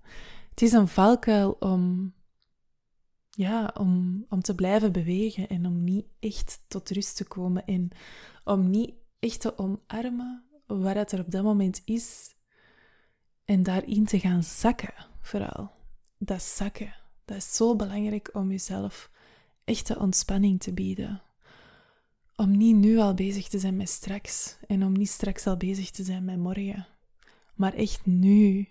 Het 0.50 0.62
is 0.62 0.72
een 0.72 0.88
valkuil 0.88 1.50
om, 1.50 2.12
ja, 3.30 3.74
om, 3.78 4.24
om 4.28 4.40
te 4.40 4.54
blijven 4.54 4.92
bewegen 4.92 5.48
en 5.48 5.66
om 5.66 5.84
niet 5.84 6.06
echt 6.20 6.64
tot 6.68 6.90
rust 6.90 7.16
te 7.16 7.24
komen 7.24 7.64
en 7.64 7.90
om 8.44 8.70
niet 8.70 8.94
echt 9.18 9.40
te 9.40 9.58
omarmen 9.58 10.44
wat 10.66 10.94
het 10.94 11.12
er 11.12 11.20
op 11.20 11.30
dat 11.30 11.42
moment 11.42 11.82
is 11.84 12.34
en 13.44 13.62
daarin 13.62 14.04
te 14.04 14.18
gaan 14.18 14.42
zakken, 14.42 14.94
vooral. 15.20 15.70
Dat 16.18 16.42
zakken, 16.42 16.94
dat 17.24 17.36
is 17.36 17.56
zo 17.56 17.76
belangrijk 17.76 18.30
om 18.32 18.50
jezelf 18.50 19.10
echte 19.64 19.98
ontspanning 19.98 20.60
te 20.60 20.72
bieden. 20.72 21.22
Om 22.36 22.56
niet 22.56 22.76
nu 22.76 22.98
al 22.98 23.14
bezig 23.14 23.48
te 23.48 23.58
zijn 23.58 23.76
met 23.76 23.88
straks 23.88 24.56
en 24.66 24.84
om 24.84 24.92
niet 24.92 25.08
straks 25.08 25.46
al 25.46 25.56
bezig 25.56 25.90
te 25.90 26.04
zijn 26.04 26.24
met 26.24 26.38
morgen, 26.38 26.86
maar 27.54 27.74
echt 27.74 28.06
nu 28.06 28.68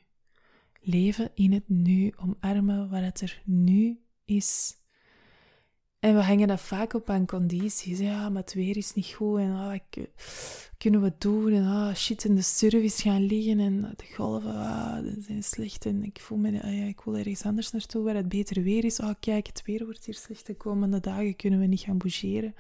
leven 0.88 1.30
in 1.34 1.54
het 1.54 1.70
nu, 1.70 2.14
omarmen 2.18 2.90
wat 2.90 3.02
het 3.02 3.22
er 3.22 3.42
nu 3.46 4.00
is. 4.26 4.76
En 6.00 6.16
we 6.16 6.22
hangen 6.22 6.48
dat 6.48 6.62
vaak 6.62 6.94
op 6.94 7.10
aan 7.10 7.26
condities. 7.26 8.00
Ja, 8.00 8.30
maar 8.30 8.42
het 8.42 8.54
weer 8.54 8.78
is 8.78 8.94
niet 8.94 9.08
goed 9.08 9.40
en 9.40 9.52
ah, 9.52 9.68
wat 9.68 10.08
kunnen 10.78 11.02
we 11.02 11.14
doen? 11.18 11.54
En 11.54 11.66
ah, 11.66 11.96
shit, 11.96 12.24
in 12.24 12.36
de 12.36 12.42
service 12.42 13.02
gaan 13.02 13.26
liggen 13.26 13.60
en 13.60 13.82
de 13.82 14.14
golven 14.16 14.56
ah, 14.56 15.06
zijn 15.20 15.44
slecht. 15.44 15.86
En 15.86 16.04
ik 16.04 16.20
voel 16.22 16.38
me, 16.38 16.62
ah, 16.62 16.78
ja, 16.78 16.84
ik 16.84 17.02
wil 17.02 17.16
ergens 17.16 17.44
anders 17.44 17.72
naartoe 17.72 18.04
waar 18.04 18.16
het 18.16 18.30
beter 18.30 18.64
weer 18.64 18.84
is. 18.86 19.00
Oh, 19.00 19.14
kijk, 19.20 19.48
het 19.48 19.64
weer 19.66 19.86
wordt 19.86 20.06
hier 20.06 20.16
slecht. 20.16 20.46
De 20.46 20.56
komende 20.56 21.00
dagen 21.00 21.36
kunnen 21.36 21.60
we 21.60 21.66
niet 21.66 21.80
gaan 21.80 21.98
bougeren. 21.98 22.56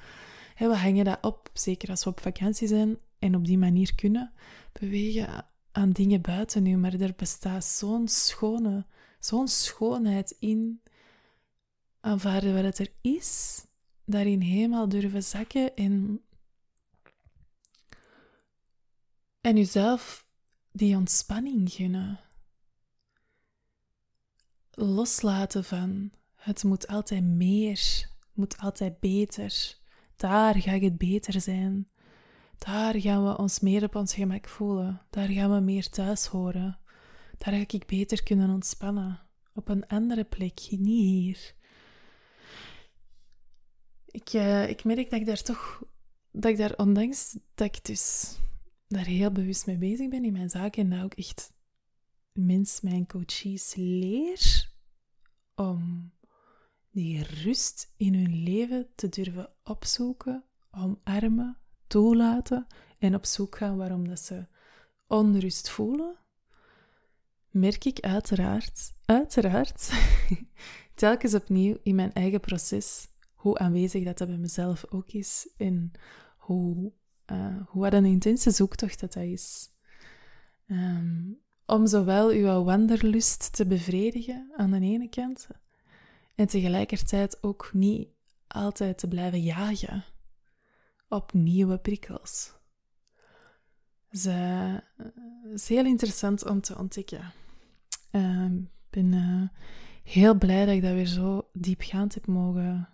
we 0.58 0.76
hangen 0.76 1.06
dat 1.06 1.18
op, 1.22 1.50
zeker 1.54 1.90
als 1.90 2.04
we 2.04 2.10
op 2.10 2.20
vakantie 2.20 2.68
zijn 2.68 2.98
en 3.20 3.36
op 3.36 3.46
die 3.46 3.58
manier 3.58 3.96
kunnen 3.96 4.32
bewegen 4.80 5.46
aan 5.78 5.92
dingen 5.92 6.22
buiten 6.22 6.64
nu, 6.64 6.78
maar 6.78 6.94
er 6.94 7.14
bestaat 7.16 7.66
zo'n 7.66 8.08
schone, 8.08 8.86
zo'n 9.20 9.48
schoonheid 9.48 10.36
in 10.40 10.82
aanvaarden 12.00 12.54
wat 12.54 12.64
het 12.64 12.80
er 12.80 12.92
is, 13.02 13.62
daarin 14.06 14.42
helemaal 14.42 14.90
durven 14.90 15.24
zakken 15.24 15.76
en, 15.76 16.22
en 19.42 19.56
jezelf 19.56 20.26
die 20.72 20.96
ontspanning 20.96 21.72
gunnen. 21.72 22.20
Loslaten 24.72 25.64
van 25.64 26.12
het 26.36 26.64
moet 26.64 26.88
altijd 26.88 27.24
meer, 27.24 28.10
moet 28.34 28.58
altijd 28.58 29.00
beter. 29.00 29.78
Daar 30.16 30.56
ga 30.56 30.72
ik 30.72 30.82
het 30.82 30.98
beter 30.98 31.42
zijn. 31.42 31.90
Daar 32.58 33.00
gaan 33.00 33.26
we 33.26 33.38
ons 33.38 33.60
meer 33.60 33.84
op 33.84 33.96
ons 33.96 34.14
gemak 34.14 34.48
voelen. 34.48 35.02
Daar 35.10 35.28
gaan 35.28 35.54
we 35.54 35.60
meer 35.60 35.90
thuis 35.90 36.26
horen. 36.26 36.80
Daar 37.38 37.54
ga 37.54 37.66
ik 37.68 37.86
beter 37.86 38.24
kunnen 38.24 38.50
ontspannen. 38.50 39.20
Op 39.54 39.70
een 39.70 39.88
andere 39.88 40.24
plek, 40.24 40.68
niet 40.70 41.04
hier. 41.04 41.56
Ik, 44.06 44.34
uh, 44.34 44.70
ik 44.70 44.84
merk 44.84 45.10
dat 45.10 45.20
ik 45.20 45.26
daar 45.26 45.42
toch, 45.42 45.84
dat 46.32 46.52
ik 46.52 46.58
daar, 46.58 46.76
ondanks 46.78 47.38
dat 47.56 47.76
ik 47.76 47.86
dus 47.86 48.36
daar 48.88 49.06
heel 49.06 49.32
bewust 49.32 49.66
mee 49.66 49.78
bezig 49.78 50.10
ben 50.10 50.26
in 50.26 50.34
mijn 50.34 50.50
zaken 50.50 50.84
en 50.84 50.90
dat 50.90 51.04
ook 51.04 51.14
echt 51.14 51.54
mensen, 52.34 52.90
mijn 52.90 53.08
coaches, 53.08 53.74
leer 53.76 54.72
om 55.56 56.12
die 56.92 57.24
rust 57.24 57.94
in 57.98 58.14
hun 58.14 58.44
leven 58.44 58.88
te 58.96 59.10
durven 59.10 59.50
opzoeken, 59.64 60.44
omarmen, 60.72 61.58
toelaten 61.88 62.68
en 62.98 63.16
op 63.16 63.26
zoek 63.26 63.58
gaan 63.58 63.78
waarom 63.78 64.08
dat 64.08 64.20
ze 64.20 64.46
onrust 65.08 65.70
voelen, 65.70 66.18
merk 67.50 67.86
ik 67.86 68.00
uiteraard, 68.00 68.94
uiteraard, 69.06 69.92
telkens 70.96 71.34
opnieuw 71.34 71.78
in 71.84 71.96
mijn 71.96 72.14
eigen 72.14 72.40
proces 72.40 73.08
hoe 73.34 73.58
aanwezig 73.58 74.04
dat, 74.04 74.18
dat 74.18 74.28
bij 74.28 74.38
mezelf 74.38 74.86
ook 74.90 75.12
is 75.12 75.54
en 75.58 75.92
hoe, 76.38 76.92
uh, 77.32 77.62
hoe 77.68 77.82
wat 77.82 77.94
een 77.94 78.06
intense 78.06 78.52
zoektocht 78.52 79.00
dat, 79.00 79.14
dat 79.14 79.24
is. 79.24 79.70
Ehm, 80.68 81.32
om 81.66 81.88
zowel 81.88 82.30
uw 82.30 82.64
wanderlust 82.64 83.54
te 83.54 83.66
bevredigen 83.66 84.52
aan 84.56 84.72
de 84.72 84.80
ene 84.80 85.10
kant 85.10 85.48
en 86.36 86.48
tegelijkertijd 86.48 87.44
ook 87.44 87.70
niet 87.74 88.10
altijd 88.48 88.98
te 88.98 89.08
blijven 89.08 89.42
jagen 89.42 90.04
op 91.10 91.34
nieuwe 91.34 91.78
prikkels. 91.78 92.56
Dus, 94.10 94.26
uh, 94.26 94.78
is 95.54 95.68
heel 95.68 95.86
interessant 95.86 96.46
om 96.46 96.62
te 96.62 96.78
ontdekken. 96.78 97.34
Ehm, 98.12 98.56
ik 98.56 98.90
ben 98.90 99.14
uh, 99.14 99.48
heel 100.04 100.36
blij 100.36 100.66
dat 100.66 100.76
ik 100.76 100.82
dat 100.82 100.94
weer 100.94 101.06
zo 101.06 101.50
diepgaand 101.54 102.14
heb 102.14 102.28
mogen 102.28 102.90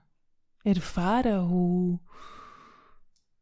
ervaren. 0.61 1.39
Hoe, 1.39 1.99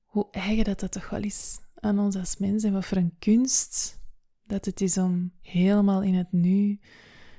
hoe 0.05 0.27
eigen 0.31 0.63
dat, 0.63 0.79
dat 0.79 0.91
toch 0.91 1.09
wel 1.09 1.23
is 1.23 1.59
aan 1.75 1.99
ons 1.99 2.15
als 2.15 2.37
mens 2.37 2.63
en 2.63 2.73
wat 2.73 2.85
voor 2.85 2.97
een 2.97 3.15
kunst 3.19 3.99
dat 4.51 4.65
het 4.65 4.81
is 4.81 4.97
om 4.97 5.31
helemaal 5.41 6.01
in 6.03 6.13
het 6.13 6.31
nu 6.31 6.79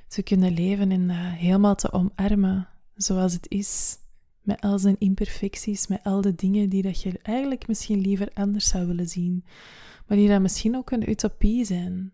te 0.08 0.22
kunnen 0.22 0.52
leven 0.52 0.90
en 0.90 1.06
dat 1.06 1.16
helemaal 1.16 1.74
te 1.74 1.92
omarmen 1.92 2.68
zoals 2.94 3.32
het 3.32 3.50
is 3.50 3.98
met 4.42 4.60
al 4.60 4.78
zijn 4.78 4.96
imperfecties, 4.98 5.86
met 5.86 6.00
al 6.02 6.20
de 6.20 6.34
dingen 6.34 6.68
die 6.68 6.82
dat 6.82 7.02
je 7.02 7.20
eigenlijk 7.22 7.68
misschien 7.68 8.00
liever 8.00 8.30
anders 8.34 8.68
zou 8.68 8.86
willen 8.86 9.08
zien, 9.08 9.44
maar 10.06 10.16
die 10.16 10.28
dan 10.28 10.42
misschien 10.42 10.76
ook 10.76 10.90
een 10.90 11.10
utopie 11.10 11.64
zijn. 11.64 12.12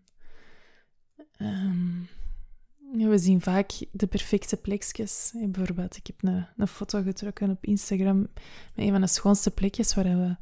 Um, 1.41 2.07
we 2.91 3.17
zien 3.17 3.41
vaak 3.41 3.71
de 3.91 4.07
perfecte 4.07 4.57
plekjes. 4.57 5.33
Bijvoorbeeld, 5.45 5.97
ik 5.97 6.07
heb 6.07 6.15
een, 6.23 6.45
een 6.57 6.67
foto 6.67 7.01
getrokken 7.01 7.49
op 7.49 7.65
Instagram 7.65 8.19
met 8.75 8.85
een 8.85 8.91
van 8.91 9.01
de 9.01 9.07
schoonste 9.07 9.51
plekjes 9.51 9.95
waar 9.95 10.03
we... 10.03 10.35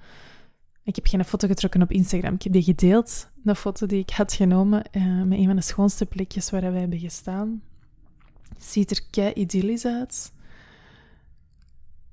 Ik 0.84 0.96
heb 0.96 1.08
geen 1.08 1.26
foto 1.26 1.48
getrokken 1.48 1.82
op 1.82 1.92
Instagram. 1.92 2.34
Ik 2.34 2.42
heb 2.42 2.54
die 2.54 2.64
gedeeld, 2.64 3.30
de 3.44 3.56
foto 3.56 3.86
die 3.86 4.00
ik 4.00 4.10
had 4.10 4.34
genomen 4.34 4.84
uh, 4.92 5.24
met 5.24 5.40
een 5.40 5.46
van 5.46 5.56
de 5.56 5.62
schoonste 5.62 6.06
plekjes 6.06 6.50
waar 6.50 6.74
we 6.74 6.80
hebben 6.80 7.00
gestaan. 7.00 7.62
Ziet 8.58 8.92
er 8.92 9.02
kei 9.10 9.34
idyllisch 9.34 9.86
uit. 9.86 10.32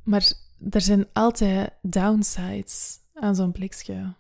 Maar 0.05 0.33
er 0.71 0.81
zijn 0.81 1.07
altijd 1.13 1.71
downsides 1.83 2.99
aan 3.15 3.35
zo'n 3.35 3.53
plekje. 3.53 4.15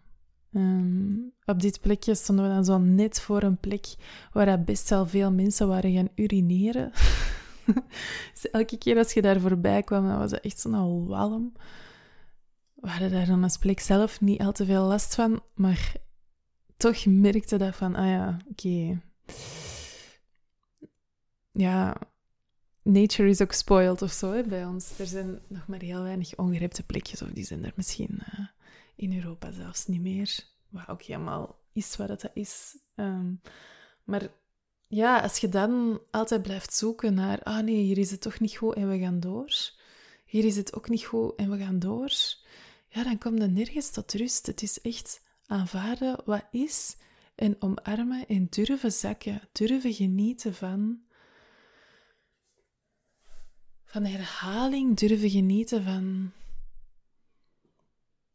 Ehm, 0.53 1.17
op 1.45 1.61
dit 1.61 1.81
plekje 1.81 2.14
stonden 2.14 2.49
we 2.49 2.55
dan 2.55 2.64
zo 2.64 2.79
net 2.79 3.21
voor 3.21 3.43
een 3.43 3.59
plek 3.59 3.87
waar 4.33 4.64
best 4.64 4.91
wel 4.91 5.07
veel 5.07 5.33
mensen 5.33 5.69
waren 5.69 5.93
gaan 5.93 6.09
urineren. 6.14 6.93
dus 8.35 8.50
elke 8.50 8.79
keer 8.79 8.97
als 8.97 9.12
je 9.12 9.23
daar 9.23 9.41
voorbij 9.41 9.83
kwam, 9.83 10.07
dan 10.07 10.19
was 10.19 10.31
het 10.31 10.41
echt 10.41 10.61
zo'n 10.61 11.07
walm. 11.07 11.53
We 12.75 12.88
hadden 12.88 13.11
daar 13.11 13.26
dan 13.26 13.43
als 13.43 13.59
plek 13.59 13.81
zelf 13.81 14.21
niet 14.21 14.41
al 14.41 14.53
te 14.53 14.64
veel 14.64 14.85
last 14.85 15.14
van, 15.14 15.43
maar 15.55 15.95
toch 16.76 17.07
merkte 17.07 17.57
dat 17.57 17.76
van, 17.76 17.95
ah 17.95 18.07
ja, 18.07 18.37
oké. 18.50 19.00
Ja, 21.50 21.97
nature 22.85 23.29
is 23.29 23.41
ook 23.41 23.53
spoiled 23.53 24.03
of 24.03 24.12
zo 24.12 24.33
hè, 24.33 24.43
bij 24.43 24.64
ons. 24.64 24.99
Er 24.99 25.07
zijn 25.07 25.41
nog 25.49 25.67
maar 25.67 25.81
heel 25.81 26.03
weinig 26.03 26.37
ongerepte 26.37 26.83
plekjes, 26.83 27.23
of 27.23 27.29
die 27.29 27.45
zijn 27.45 27.64
er 27.64 27.73
misschien 27.76 28.23
uh, 28.38 28.47
in 28.97 29.17
Europa 29.17 29.50
zelfs 29.50 29.87
niet 29.87 30.00
meer. 30.00 30.38
Wat 30.69 30.88
ook 30.88 31.03
helemaal 31.03 31.59
is 31.73 31.97
wat 31.97 32.09
dat 32.09 32.31
is. 32.35 32.79
Um, 32.95 33.41
maar 34.05 34.29
ja, 34.87 35.21
als 35.21 35.38
je 35.38 35.49
dan 35.49 36.00
altijd 36.11 36.43
blijft 36.43 36.75
zoeken 36.75 37.14
naar, 37.14 37.43
ah 37.43 37.64
nee, 37.64 37.83
hier 37.83 37.99
is 37.99 38.11
het 38.11 38.21
toch 38.21 38.41
niet 38.41 38.57
goed 38.57 38.75
en 38.75 38.88
we 38.88 38.99
gaan 38.99 39.21
door. 39.21 39.73
Hier 40.25 40.45
is 40.45 40.57
het 40.57 40.75
ook 40.75 40.88
niet 40.88 41.05
goed 41.05 41.35
en 41.37 41.50
we 41.50 41.59
gaan 41.59 41.79
door. 41.79 42.12
Ja, 42.88 43.03
dan 43.03 43.19
komt 43.19 43.43
er 43.43 43.50
nergens 43.50 43.91
tot 43.91 44.12
rust. 44.12 44.47
Het 44.47 44.62
is 44.62 44.81
echt 44.81 45.23
aanvaarden 45.47 46.21
wat 46.25 46.45
is 46.50 46.97
en 47.35 47.57
omarmen 47.59 48.26
en 48.26 48.47
durven 48.50 48.93
zakken, 48.93 49.41
durven 49.53 49.93
genieten 49.93 50.55
van 50.55 51.03
van 53.94 54.04
herhaling 54.04 54.96
durven 54.96 55.30
genieten 55.30 55.84
van 55.84 56.30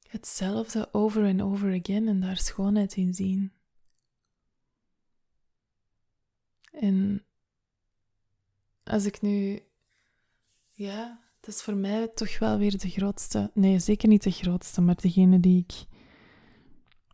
hetzelfde 0.08 0.90
over 0.92 1.26
en 1.26 1.44
over 1.44 1.80
again 1.80 2.08
en 2.08 2.20
daar 2.20 2.38
schoonheid 2.38 2.96
in 2.96 3.14
zien. 3.14 3.52
En 6.72 7.26
als 8.84 9.06
ik 9.06 9.22
nu, 9.22 9.60
ja, 10.72 11.20
het 11.40 11.56
is 11.56 11.62
voor 11.62 11.76
mij 11.76 12.08
toch 12.08 12.40
wel 12.40 12.58
weer 12.58 12.78
de 12.78 12.90
grootste, 12.90 13.52
nee, 13.54 13.80
zeker 13.80 14.08
niet 14.08 14.24
de 14.24 14.32
grootste, 14.32 14.82
maar 14.82 15.02
degene 15.02 15.40
die 15.40 15.66
ik 15.68 15.86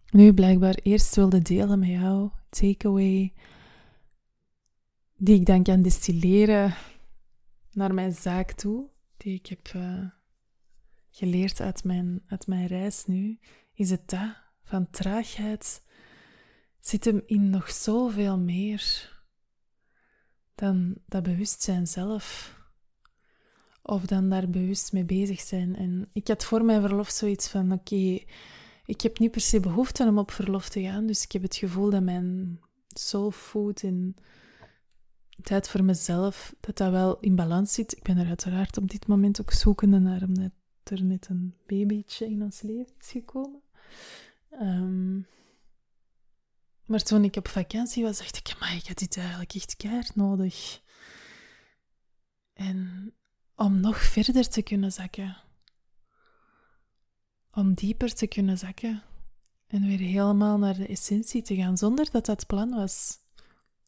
nu 0.10 0.34
blijkbaar 0.34 0.76
eerst 0.76 1.16
wilde 1.16 1.42
delen 1.42 1.80
met 1.80 1.90
jou, 1.90 2.30
takeaway, 2.50 3.34
die 5.18 5.40
ik 5.40 5.46
dan 5.46 5.64
kan 5.64 5.82
distilleren 5.82 6.76
naar 7.76 7.94
mijn 7.94 8.14
zaak 8.14 8.52
toe, 8.52 8.90
die 9.18 9.34
ik 9.34 9.46
heb 9.46 9.72
uh, 9.76 10.10
geleerd 11.10 11.60
uit 11.60 11.84
mijn, 11.84 12.24
uit 12.28 12.48
mijn 12.48 12.68
reis 12.68 13.06
nu, 13.06 13.40
is 13.74 13.90
het 13.90 14.10
dat 14.10 14.36
van 14.64 14.90
traagheid 14.90 15.84
zit 16.80 17.06
hem 17.06 17.22
in 17.26 17.50
nog 17.50 17.72
zoveel 17.72 18.40
meer 18.40 19.14
dan 20.56 20.96
dat 21.06 21.24
bewustzijn 21.24 21.88
zelf. 21.88 22.54
Of 23.82 24.06
dan 24.06 24.30
daar 24.30 24.50
bewust 24.50 24.94
mee 24.94 25.06
bezig 25.06 25.40
zijn. 25.40 25.76
En 25.76 26.10
ik 26.14 26.28
had 26.28 26.46
voor 26.46 26.66
mijn 26.66 26.82
verlof 26.82 27.10
zoiets 27.10 27.48
van: 27.48 27.72
oké, 27.72 28.20
ik 28.86 29.02
heb 29.02 29.20
niet 29.20 29.32
per 29.32 29.42
se 29.42 29.60
behoefte 29.60 30.04
om 30.04 30.18
op 30.18 30.32
verlof 30.32 30.70
te 30.70 30.82
gaan. 30.82 31.06
Dus 31.06 31.24
ik 31.24 31.32
heb 31.32 31.42
het 31.42 31.56
gevoel 31.56 31.90
dat 31.90 32.04
mijn 32.04 32.60
soul 32.88 33.32
food 33.32 33.82
in 33.82 34.16
tijd 35.44 35.70
voor 35.70 35.84
mezelf, 35.84 36.56
dat 36.60 36.78
dat 36.78 36.92
wel 36.92 37.20
in 37.20 37.36
balans 37.36 37.74
zit. 37.74 37.98
Ik 37.98 38.04
ben 38.04 38.18
er 38.18 38.28
uiteraard 38.28 38.78
op 38.78 38.90
dit 38.90 39.08
moment 39.08 39.42
ook 39.42 39.52
zoekende 39.52 40.00
naar, 40.00 40.24
omdat 40.24 40.52
er 40.84 41.04
net 41.04 41.28
een 41.30 41.56
babytje 41.66 42.30
in 42.30 42.42
ons 42.42 42.62
leven 42.62 42.94
is 43.00 43.10
gekomen. 43.10 43.62
Ehm, 44.50 45.20
maar 46.86 47.04
toen 47.04 47.24
ik 47.24 47.36
op 47.36 47.48
vakantie 47.48 48.04
was, 48.04 48.18
dacht 48.18 48.38
ik, 48.38 48.60
maar 48.60 48.76
ik 48.76 48.88
had 48.88 48.98
dit 48.98 49.18
eigenlijk 49.18 49.54
echt 49.54 49.76
keihard 49.76 50.16
nodig. 50.16 50.82
En 52.54 53.14
om 53.56 53.80
nog 53.80 53.98
verder 53.98 54.50
te 54.50 54.62
kunnen 54.62 54.92
zakken. 54.92 55.38
Om 57.52 57.74
dieper 57.74 58.14
te 58.14 58.28
kunnen 58.28 58.58
zakken. 58.58 59.04
En 59.68 59.88
weer 59.88 60.00
helemaal 60.00 60.58
naar 60.58 60.76
de 60.76 60.88
essentie 60.88 61.42
te 61.42 61.56
gaan, 61.56 61.78
zonder 61.78 62.12
dat 62.12 62.26
dat 62.26 62.48
plan 62.48 62.70
was. 62.70 63.18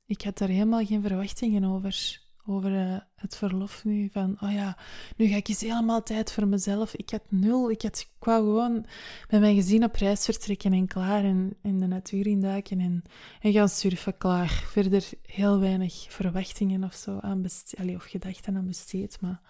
Ik 0.08 0.22
had 0.22 0.38
daar 0.38 0.50
helemaal 0.50 0.86
geen 0.86 1.02
verwachtingen 1.02 1.64
over. 1.64 2.26
Over 2.50 2.72
uh, 2.72 2.98
het 3.16 3.36
verlof 3.36 3.86
nu. 3.86 4.10
Van, 4.12 4.38
oh 4.42 4.52
ja, 4.52 4.78
nu 5.18 5.28
ga 5.28 5.36
ik 5.36 5.48
eens 5.48 5.62
helemaal 5.62 6.04
tijd 6.04 6.32
voor 6.32 6.48
mezelf. 6.48 6.96
Ik 6.96 7.10
had 7.10 7.24
nul. 7.30 7.72
Ik, 7.72 7.82
had, 7.82 8.10
wou 8.20 8.44
gewoon 8.44 8.86
met 9.30 9.40
mijn 9.40 9.56
gezin 9.56 9.84
op 9.84 9.96
reis 9.96 10.26
vertrekken 10.26 10.74
en 10.74 10.88
klaar. 10.88 11.24
En 11.24 11.58
in 11.62 11.80
de 11.80 11.88
natuur 11.88 12.28
induiken 12.28 12.80
en, 12.80 13.04
en 13.42 13.52
gaan 13.52 13.70
surfen, 13.70 14.18
klaar. 14.18 14.50
Verder 14.50 15.10
heel 15.22 15.60
weinig 15.60 16.06
verwachtingen 16.10 16.84
of 16.84 16.94
zo 16.94 17.20
aan 17.20 17.42
besteed. 17.42 17.96
Of 17.96 18.04
gedachten 18.04 18.58
aan 18.58 18.68
besteed. 18.68 19.22
Maar 19.22 19.42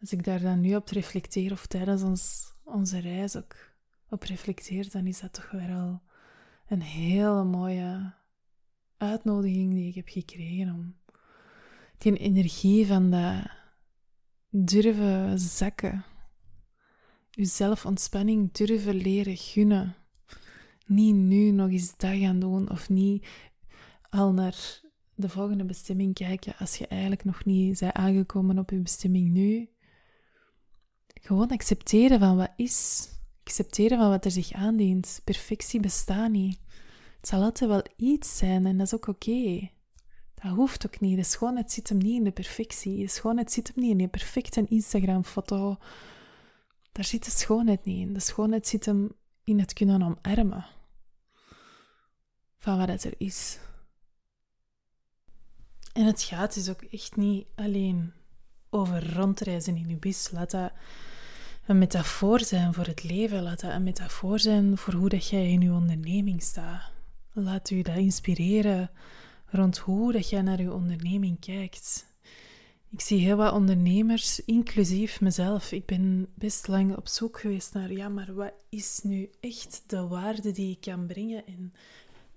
als 0.00 0.12
ik 0.12 0.24
daar 0.24 0.40
dan 0.40 0.60
nu 0.60 0.74
op 0.74 0.88
reflecteer, 0.88 1.52
of 1.52 1.66
tijdens 1.66 2.02
ons, 2.02 2.52
onze 2.64 2.98
reis 2.98 3.36
ook 3.36 3.56
op 4.08 4.22
reflecteer, 4.22 4.90
dan 4.90 5.06
is 5.06 5.20
dat 5.20 5.32
toch 5.32 5.50
wel 5.50 6.02
een 6.68 6.82
hele 6.82 7.44
mooie 7.44 8.12
uitnodiging 9.02 9.72
die 9.74 9.88
ik 9.88 9.94
heb 9.94 10.08
gekregen 10.08 10.74
om 10.74 10.94
die 11.98 12.16
energie 12.16 12.86
van 12.86 13.10
dat 13.10 13.46
durven 14.50 15.38
zakken, 15.38 16.04
jezelf 17.30 17.86
ontspanning 17.86 18.52
durven 18.52 18.94
leren 18.94 19.36
gunnen. 19.36 19.94
Niet 20.86 21.14
nu 21.14 21.50
nog 21.50 21.70
eens 21.70 21.96
dat 21.96 22.16
gaan 22.16 22.40
doen 22.40 22.70
of 22.70 22.88
niet 22.88 23.26
al 24.10 24.32
naar 24.32 24.80
de 25.14 25.28
volgende 25.28 25.64
bestemming 25.64 26.14
kijken 26.14 26.56
als 26.58 26.76
je 26.76 26.86
eigenlijk 26.86 27.24
nog 27.24 27.44
niet 27.44 27.78
bent 27.80 27.92
aangekomen 27.92 28.58
op 28.58 28.70
je 28.70 28.78
bestemming 28.78 29.30
nu. 29.30 29.68
Gewoon 31.20 31.48
accepteren 31.48 32.18
van 32.18 32.36
wat 32.36 32.52
is. 32.56 33.08
Accepteren 33.44 33.98
van 33.98 34.08
wat 34.08 34.24
er 34.24 34.30
zich 34.30 34.52
aandient. 34.52 35.20
Perfectie 35.24 35.80
bestaat 35.80 36.30
niet. 36.30 36.58
Het 37.22 37.30
zal 37.30 37.42
altijd 37.42 37.70
wel 37.70 37.82
iets 37.96 38.36
zijn 38.36 38.66
en 38.66 38.78
dat 38.78 38.86
is 38.86 38.94
ook 38.94 39.06
oké. 39.06 39.70
Dat 40.34 40.52
hoeft 40.52 40.86
ook 40.86 41.00
niet. 41.00 41.16
De 41.16 41.24
schoonheid 41.24 41.72
zit 41.72 41.88
hem 41.88 41.98
niet 41.98 42.16
in 42.16 42.24
de 42.24 42.30
perfectie. 42.30 42.98
De 42.98 43.08
schoonheid 43.08 43.52
zit 43.52 43.70
hem 43.74 43.84
niet 43.84 43.92
in 43.92 44.00
een 44.00 44.10
perfecte 44.10 44.66
Instagram-foto. 44.68 45.76
Daar 46.92 47.04
zit 47.04 47.24
de 47.24 47.30
schoonheid 47.30 47.84
niet 47.84 48.06
in. 48.06 48.12
De 48.12 48.20
schoonheid 48.20 48.66
zit 48.66 48.84
hem 48.84 49.12
in 49.44 49.58
het 49.58 49.72
kunnen 49.72 50.02
omarmen 50.02 50.66
van 52.58 52.78
wat 52.78 52.88
het 52.88 53.04
er 53.04 53.14
is. 53.18 53.58
En 55.92 56.06
het 56.06 56.22
gaat 56.22 56.54
dus 56.54 56.70
ook 56.70 56.82
echt 56.82 57.16
niet 57.16 57.46
alleen 57.54 58.12
over 58.70 59.14
rondreizen 59.14 59.76
in 59.76 59.98
bus. 59.98 60.30
Laat 60.30 60.50
dat 60.50 60.72
een 61.66 61.78
metafoor 61.78 62.40
zijn 62.40 62.74
voor 62.74 62.86
het 62.86 63.02
leven. 63.04 63.42
Laat 63.42 63.60
dat 63.60 63.72
een 63.72 63.82
metafoor 63.82 64.38
zijn 64.38 64.78
voor 64.78 64.94
hoe 64.94 65.08
dat 65.08 65.28
jij 65.28 65.50
in 65.50 65.60
je 65.60 65.72
onderneming 65.72 66.42
staat. 66.42 66.90
Laat 67.32 67.70
u 67.70 67.82
dat 67.82 67.96
inspireren 67.96 68.90
rond 69.46 69.78
hoe 69.78 70.12
dat 70.12 70.28
jij 70.28 70.42
naar 70.42 70.60
je 70.60 70.72
onderneming 70.72 71.40
kijkt. 71.40 72.06
Ik 72.90 73.00
zie 73.00 73.20
heel 73.20 73.36
wat 73.36 73.52
ondernemers, 73.52 74.44
inclusief 74.44 75.20
mezelf. 75.20 75.72
Ik 75.72 75.86
ben 75.86 76.28
best 76.34 76.68
lang 76.68 76.96
op 76.96 77.08
zoek 77.08 77.40
geweest 77.40 77.72
naar, 77.72 77.92
ja, 77.92 78.08
maar 78.08 78.34
wat 78.34 78.52
is 78.68 79.00
nu 79.02 79.30
echt 79.40 79.82
de 79.86 80.06
waarde 80.06 80.50
die 80.50 80.70
ik 80.70 80.80
kan 80.80 81.06
brengen? 81.06 81.46
En 81.46 81.72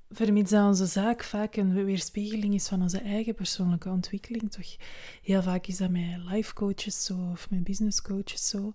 vermits 0.09 0.51
dat 0.51 0.65
onze 0.65 0.85
zaak 0.85 1.23
vaak 1.23 1.55
een 1.55 1.85
weerspiegeling 1.85 2.53
is 2.53 2.67
van 2.67 2.81
onze 2.81 2.99
eigen 2.99 3.35
persoonlijke 3.35 3.89
ontwikkeling, 3.89 4.51
toch 4.51 4.75
heel 5.23 5.41
vaak 5.41 5.67
is 5.67 5.77
dat 5.77 5.89
met 5.89 6.23
life 6.29 6.53
coaches 6.53 7.03
zo, 7.03 7.29
of 7.31 7.49
met 7.49 7.63
business 7.63 8.01
coaches 8.01 8.47
zo. 8.47 8.73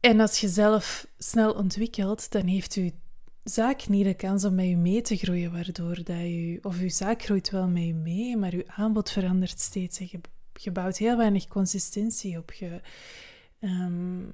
En 0.00 0.20
als 0.20 0.40
je 0.40 0.48
zelf 0.48 1.06
snel 1.18 1.52
ontwikkelt, 1.52 2.32
dan 2.32 2.46
heeft 2.46 2.76
u 2.76 2.92
zaak 3.50 3.88
niet 3.88 4.04
de 4.04 4.14
kans 4.14 4.44
om 4.44 4.54
met 4.54 4.66
je 4.66 4.76
mee 4.76 5.02
te 5.02 5.16
groeien, 5.16 5.52
waardoor 5.52 5.94
dat 5.94 6.20
je, 6.20 6.58
of 6.62 6.80
je 6.80 6.88
zaak 6.88 7.22
groeit 7.22 7.50
wel 7.50 7.68
met 7.68 7.86
je 7.86 7.94
mee, 7.94 8.36
maar 8.36 8.56
je 8.56 8.64
aanbod 8.66 9.10
verandert 9.10 9.60
steeds. 9.60 9.98
je, 10.54 10.70
bouwt 10.72 10.96
heel 10.96 11.16
weinig 11.16 11.48
consistentie 11.48 12.38
op. 12.38 12.52
Je, 12.52 12.80
um, 13.60 14.30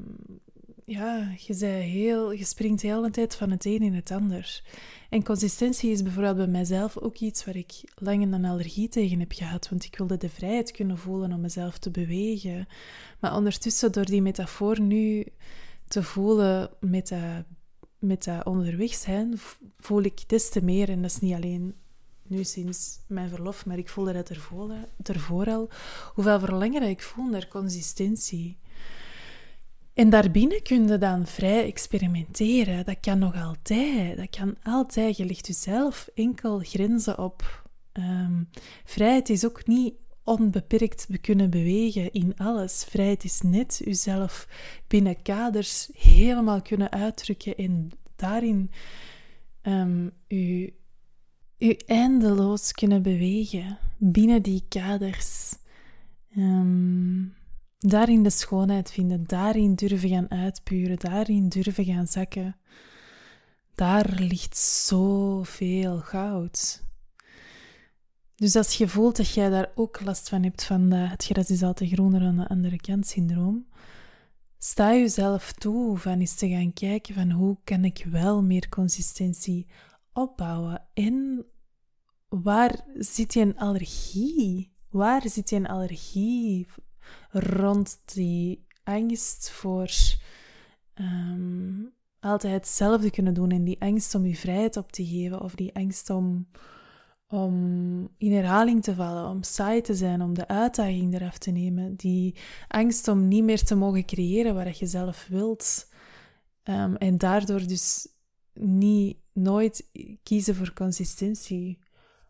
ja, 0.84 1.34
je, 1.36 1.54
zei 1.54 1.82
heel, 1.82 2.32
je 2.32 2.44
springt 2.44 2.82
heel 2.82 3.02
de 3.02 3.10
tijd 3.10 3.34
van 3.34 3.50
het 3.50 3.64
een 3.64 3.82
in 3.82 3.94
het 3.94 4.10
ander. 4.10 4.62
En 5.10 5.24
consistentie 5.24 5.90
is 5.90 6.02
bijvoorbeeld 6.02 6.36
bij 6.36 6.46
mijzelf 6.46 6.98
ook 6.98 7.16
iets 7.16 7.44
waar 7.44 7.56
ik 7.56 7.72
lang 7.94 8.22
een 8.22 8.44
allergie 8.44 8.88
tegen 8.88 9.18
heb 9.18 9.32
gehad. 9.32 9.68
Want 9.68 9.84
ik 9.84 9.98
wilde 9.98 10.16
de 10.16 10.28
vrijheid 10.28 10.70
kunnen 10.70 10.98
voelen 10.98 11.32
om 11.32 11.40
mezelf 11.40 11.78
te 11.78 11.90
bewegen. 11.90 12.68
Maar 13.20 13.36
ondertussen, 13.36 13.92
door 13.92 14.04
die 14.04 14.22
metafoor 14.22 14.80
nu 14.80 15.26
te 15.88 16.02
voelen 16.02 16.70
met 16.80 17.08
dat, 17.08 17.44
met 17.98 18.24
dat 18.24 18.44
onderweg 18.44 18.94
zijn, 18.94 19.34
voel 19.78 20.02
ik 20.02 20.28
des 20.28 20.50
te 20.50 20.64
meer. 20.64 20.88
En 20.88 21.02
dat 21.02 21.10
is 21.10 21.20
niet 21.20 21.34
alleen 21.34 21.74
nu 22.22 22.44
sinds 22.44 22.98
mijn 23.06 23.28
verlof, 23.28 23.66
maar 23.66 23.78
ik 23.78 23.88
voelde 23.88 24.12
dat 24.12 24.28
ervoor, 24.28 24.70
ervoor 25.02 25.46
al. 25.46 25.68
Hoeveel 26.14 26.38
verlangen 26.38 26.82
ik 26.82 27.02
voel 27.02 27.26
naar 27.26 27.48
consistentie. 27.48 28.58
En 29.94 30.10
daarbinnen 30.10 30.62
kun 30.62 30.88
je 30.88 30.98
dan 30.98 31.26
vrij 31.26 31.64
experimenteren. 31.64 32.84
Dat 32.84 33.00
kan 33.00 33.18
nog 33.18 33.34
altijd. 33.42 34.16
Dat 34.16 34.30
kan 34.30 34.56
altijd. 34.62 35.16
Je 35.16 35.24
legt 35.24 35.46
jezelf 35.46 36.08
enkel 36.14 36.58
grenzen 36.58 37.18
op. 37.18 37.64
Um, 37.92 38.48
vrijheid 38.84 39.28
is 39.28 39.44
ook 39.44 39.66
niet 39.66 39.94
onbeperkt 40.26 41.06
kunnen 41.20 41.50
bewegen 41.50 42.12
in 42.12 42.32
alles. 42.36 42.84
Vrijheid 42.84 43.24
is 43.24 43.40
net 43.40 43.80
jezelf 43.84 44.48
binnen 44.86 45.22
kaders 45.22 45.90
helemaal 45.92 46.62
kunnen 46.62 46.90
uitdrukken 46.90 47.56
en 47.56 47.90
daarin 48.16 48.70
um, 49.62 50.12
u, 50.28 50.74
eindeloos 51.86 52.72
kunnen 52.72 53.02
bewegen 53.02 53.78
binnen 53.98 54.42
die 54.42 54.64
kaders. 54.68 55.54
Um, 56.36 57.34
Daarin 57.78 58.22
de 58.22 58.30
schoonheid 58.30 58.90
vinden, 58.90 59.24
daarin 59.26 59.74
durven 59.74 60.08
gaan 60.08 60.30
uitpuren, 60.30 60.98
daarin 60.98 61.48
durven 61.48 61.84
gaan 61.84 62.06
zakken. 62.06 62.56
Daar 63.74 64.14
ligt 64.18 64.56
zoveel 64.56 65.98
goud. 65.98 66.84
Dus 68.36 68.56
als 68.56 68.76
je 68.76 68.88
voelt 68.88 69.16
dat 69.16 69.28
jij 69.28 69.50
daar 69.50 69.70
ook 69.74 70.00
last 70.00 70.28
van 70.28 70.42
hebt, 70.42 70.64
van 70.64 70.88
de, 70.88 70.96
het 70.96 71.24
gras 71.24 71.50
is 71.50 71.62
altijd 71.62 71.90
groener 71.90 72.22
aan 72.22 72.36
de 72.36 72.48
andere 72.48 72.76
kant 72.76 73.06
syndroom, 73.06 73.66
sta 74.58 74.92
jezelf 74.94 75.52
toe 75.52 75.96
van 75.96 76.20
eens 76.20 76.34
te 76.34 76.48
gaan 76.48 76.72
kijken 76.72 77.14
van 77.14 77.30
hoe 77.30 77.56
kan 77.64 77.84
ik 77.84 78.06
wel 78.10 78.42
meer 78.42 78.68
consistentie 78.68 79.66
opbouwen 80.12 80.82
en 80.94 81.46
waar 82.28 82.84
zit 82.94 83.34
je 83.34 83.40
een 83.40 83.58
allergie? 83.58 84.72
Waar 84.90 85.28
zit 85.28 85.50
je 85.50 85.56
een 85.56 85.66
allergie 85.66 86.66
rond 87.30 88.14
die 88.14 88.66
angst 88.84 89.50
voor 89.50 89.90
um, 90.94 91.92
altijd 92.20 92.52
hetzelfde 92.52 93.10
kunnen 93.10 93.34
doen 93.34 93.50
en 93.50 93.64
die 93.64 93.80
angst 93.80 94.14
om 94.14 94.26
je 94.26 94.36
vrijheid 94.36 94.76
op 94.76 94.92
te 94.92 95.06
geven 95.06 95.40
of 95.40 95.54
die 95.54 95.74
angst 95.74 96.10
om, 96.10 96.48
om 97.28 97.54
in 98.18 98.32
herhaling 98.32 98.82
te 98.82 98.94
vallen, 98.94 99.28
om 99.28 99.42
saai 99.42 99.80
te 99.80 99.94
zijn, 99.94 100.22
om 100.22 100.34
de 100.34 100.48
uitdaging 100.48 101.14
eraf 101.14 101.38
te 101.38 101.50
nemen, 101.50 101.94
die 101.94 102.36
angst 102.68 103.08
om 103.08 103.28
niet 103.28 103.44
meer 103.44 103.64
te 103.64 103.74
mogen 103.74 104.04
creëren 104.04 104.54
wat 104.54 104.78
je 104.78 104.86
zelf 104.86 105.26
wilt 105.28 105.88
um, 106.64 106.96
en 106.96 107.18
daardoor 107.18 107.66
dus 107.66 108.08
niet 108.54 109.18
nooit 109.32 109.90
kiezen 110.22 110.54
voor 110.54 110.72
consistentie. 110.72 111.78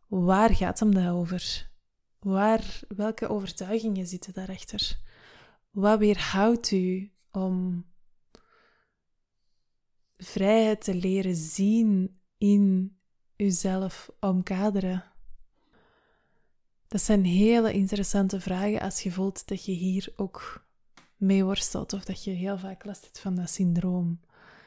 Waar 0.08 0.54
gaat 0.54 0.80
hem 0.80 0.94
dat 0.94 1.08
over? 1.08 1.70
Waar, 2.18 2.80
welke 2.88 3.28
overtuigingen 3.28 4.06
zitten 4.06 4.32
daarachter? 4.32 4.98
Wat 5.70 5.98
weerhoudt 5.98 6.70
u 6.70 7.12
om 7.30 7.84
vrijheid 10.16 10.84
te 10.84 10.94
leren 10.94 11.36
zien 11.36 12.20
in 12.38 12.96
uzelf 13.36 14.10
omkaderen? 14.20 15.04
Dat 16.88 17.02
zijn 17.02 17.24
hele 17.24 17.72
interessante 17.72 18.40
vragen 18.40 18.80
als 18.80 19.02
je 19.02 19.12
voelt 19.12 19.48
dat 19.48 19.64
je 19.64 19.72
hier 19.72 20.12
ook 20.16 20.66
mee 21.16 21.44
worstelt 21.44 21.92
of 21.92 22.04
dat 22.04 22.24
je 22.24 22.30
heel 22.30 22.58
vaak 22.58 22.84
last 22.84 23.04
hebt 23.04 23.18
van 23.18 23.34
dat 23.34 23.50
syndroom. 23.50 24.20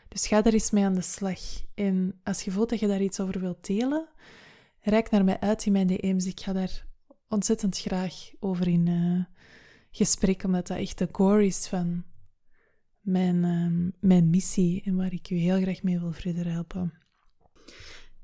Dus 0.08 0.28
ga 0.28 0.42
daar 0.42 0.54
eens 0.54 0.72
mee 0.72 0.84
aan 0.84 0.94
de 0.94 1.02
slag. 1.02 1.40
En 1.76 2.20
als 2.24 2.42
je 2.42 2.52
voelt 2.52 2.70
dat 2.70 2.80
je 2.80 2.88
daar 2.88 3.02
iets 3.02 3.20
over 3.20 3.40
wilt 3.40 3.66
delen, 3.66 4.08
reik 4.80 5.10
naar 5.10 5.24
mij 5.24 5.40
uit 5.40 5.66
in 5.66 5.72
mijn 5.72 5.88
DM's. 5.88 6.26
Ik 6.26 6.40
ga 6.40 6.54
daar 6.54 6.86
ontzettend 7.28 7.78
graag 7.78 8.14
over 8.40 8.68
in 8.68 8.86
uh, 8.86 9.24
gesprek, 9.92 10.44
omdat 10.44 10.68
dat 10.68 10.78
echt 10.78 10.98
de 10.98 11.12
core 11.12 11.46
is 11.46 11.68
van 11.68 12.04
mijn, 13.02 13.36
uh, 13.36 13.92
mijn 14.00 14.30
missie 14.30 14.82
en 14.84 14.96
waar 14.96 15.14
ik 15.14 15.30
u 15.30 15.36
heel 15.36 15.62
graag 15.62 15.84
mee 15.84 16.00
wil 16.00 16.12
verder 16.12 16.52
helpen. 16.52 16.94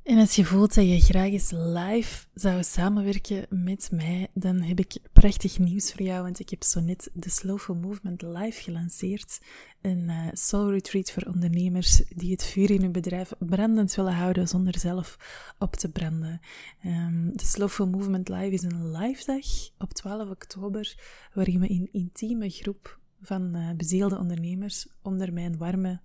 En 0.05 0.17
als 0.17 0.35
je 0.35 0.45
voelt 0.45 0.75
dat 0.75 0.85
je 0.85 0.99
graag 0.99 1.31
eens 1.31 1.51
live 1.51 2.25
zou 2.33 2.63
samenwerken 2.63 3.45
met 3.49 3.89
mij, 3.91 4.27
dan 4.33 4.61
heb 4.61 4.79
ik 4.79 4.97
prachtig 5.13 5.59
nieuws 5.59 5.91
voor 5.91 6.01
jou, 6.01 6.23
want 6.23 6.39
ik 6.39 6.49
heb 6.49 6.63
zo 6.63 6.79
net 6.79 7.09
de 7.13 7.29
Slowful 7.29 7.75
Movement 7.75 8.21
live 8.21 8.61
gelanceerd. 8.61 9.41
Een 9.81 10.09
uh, 10.09 10.27
soul 10.31 10.71
retreat 10.71 11.11
voor 11.11 11.23
ondernemers 11.23 12.03
die 12.15 12.31
het 12.31 12.45
vuur 12.45 12.71
in 12.71 12.81
hun 12.81 12.91
bedrijf 12.91 13.33
brandend 13.39 13.95
willen 13.95 14.13
houden 14.13 14.47
zonder 14.47 14.79
zelf 14.79 15.17
op 15.59 15.75
te 15.75 15.91
branden. 15.91 16.39
Um, 16.85 17.37
de 17.37 17.45
Slowful 17.45 17.87
Movement 17.87 18.29
Live 18.29 18.51
is 18.51 18.63
een 18.63 18.91
live 18.91 19.25
dag 19.25 19.45
op 19.77 19.93
12 19.93 20.29
oktober, 20.29 20.95
waarin 21.33 21.59
we 21.59 21.67
in 21.67 21.89
intieme 21.91 22.49
groep 22.49 22.99
van 23.21 23.55
uh, 23.55 23.69
bezielde 23.77 24.17
ondernemers 24.17 24.87
onder 25.01 25.33
mijn 25.33 25.57
warme 25.57 25.99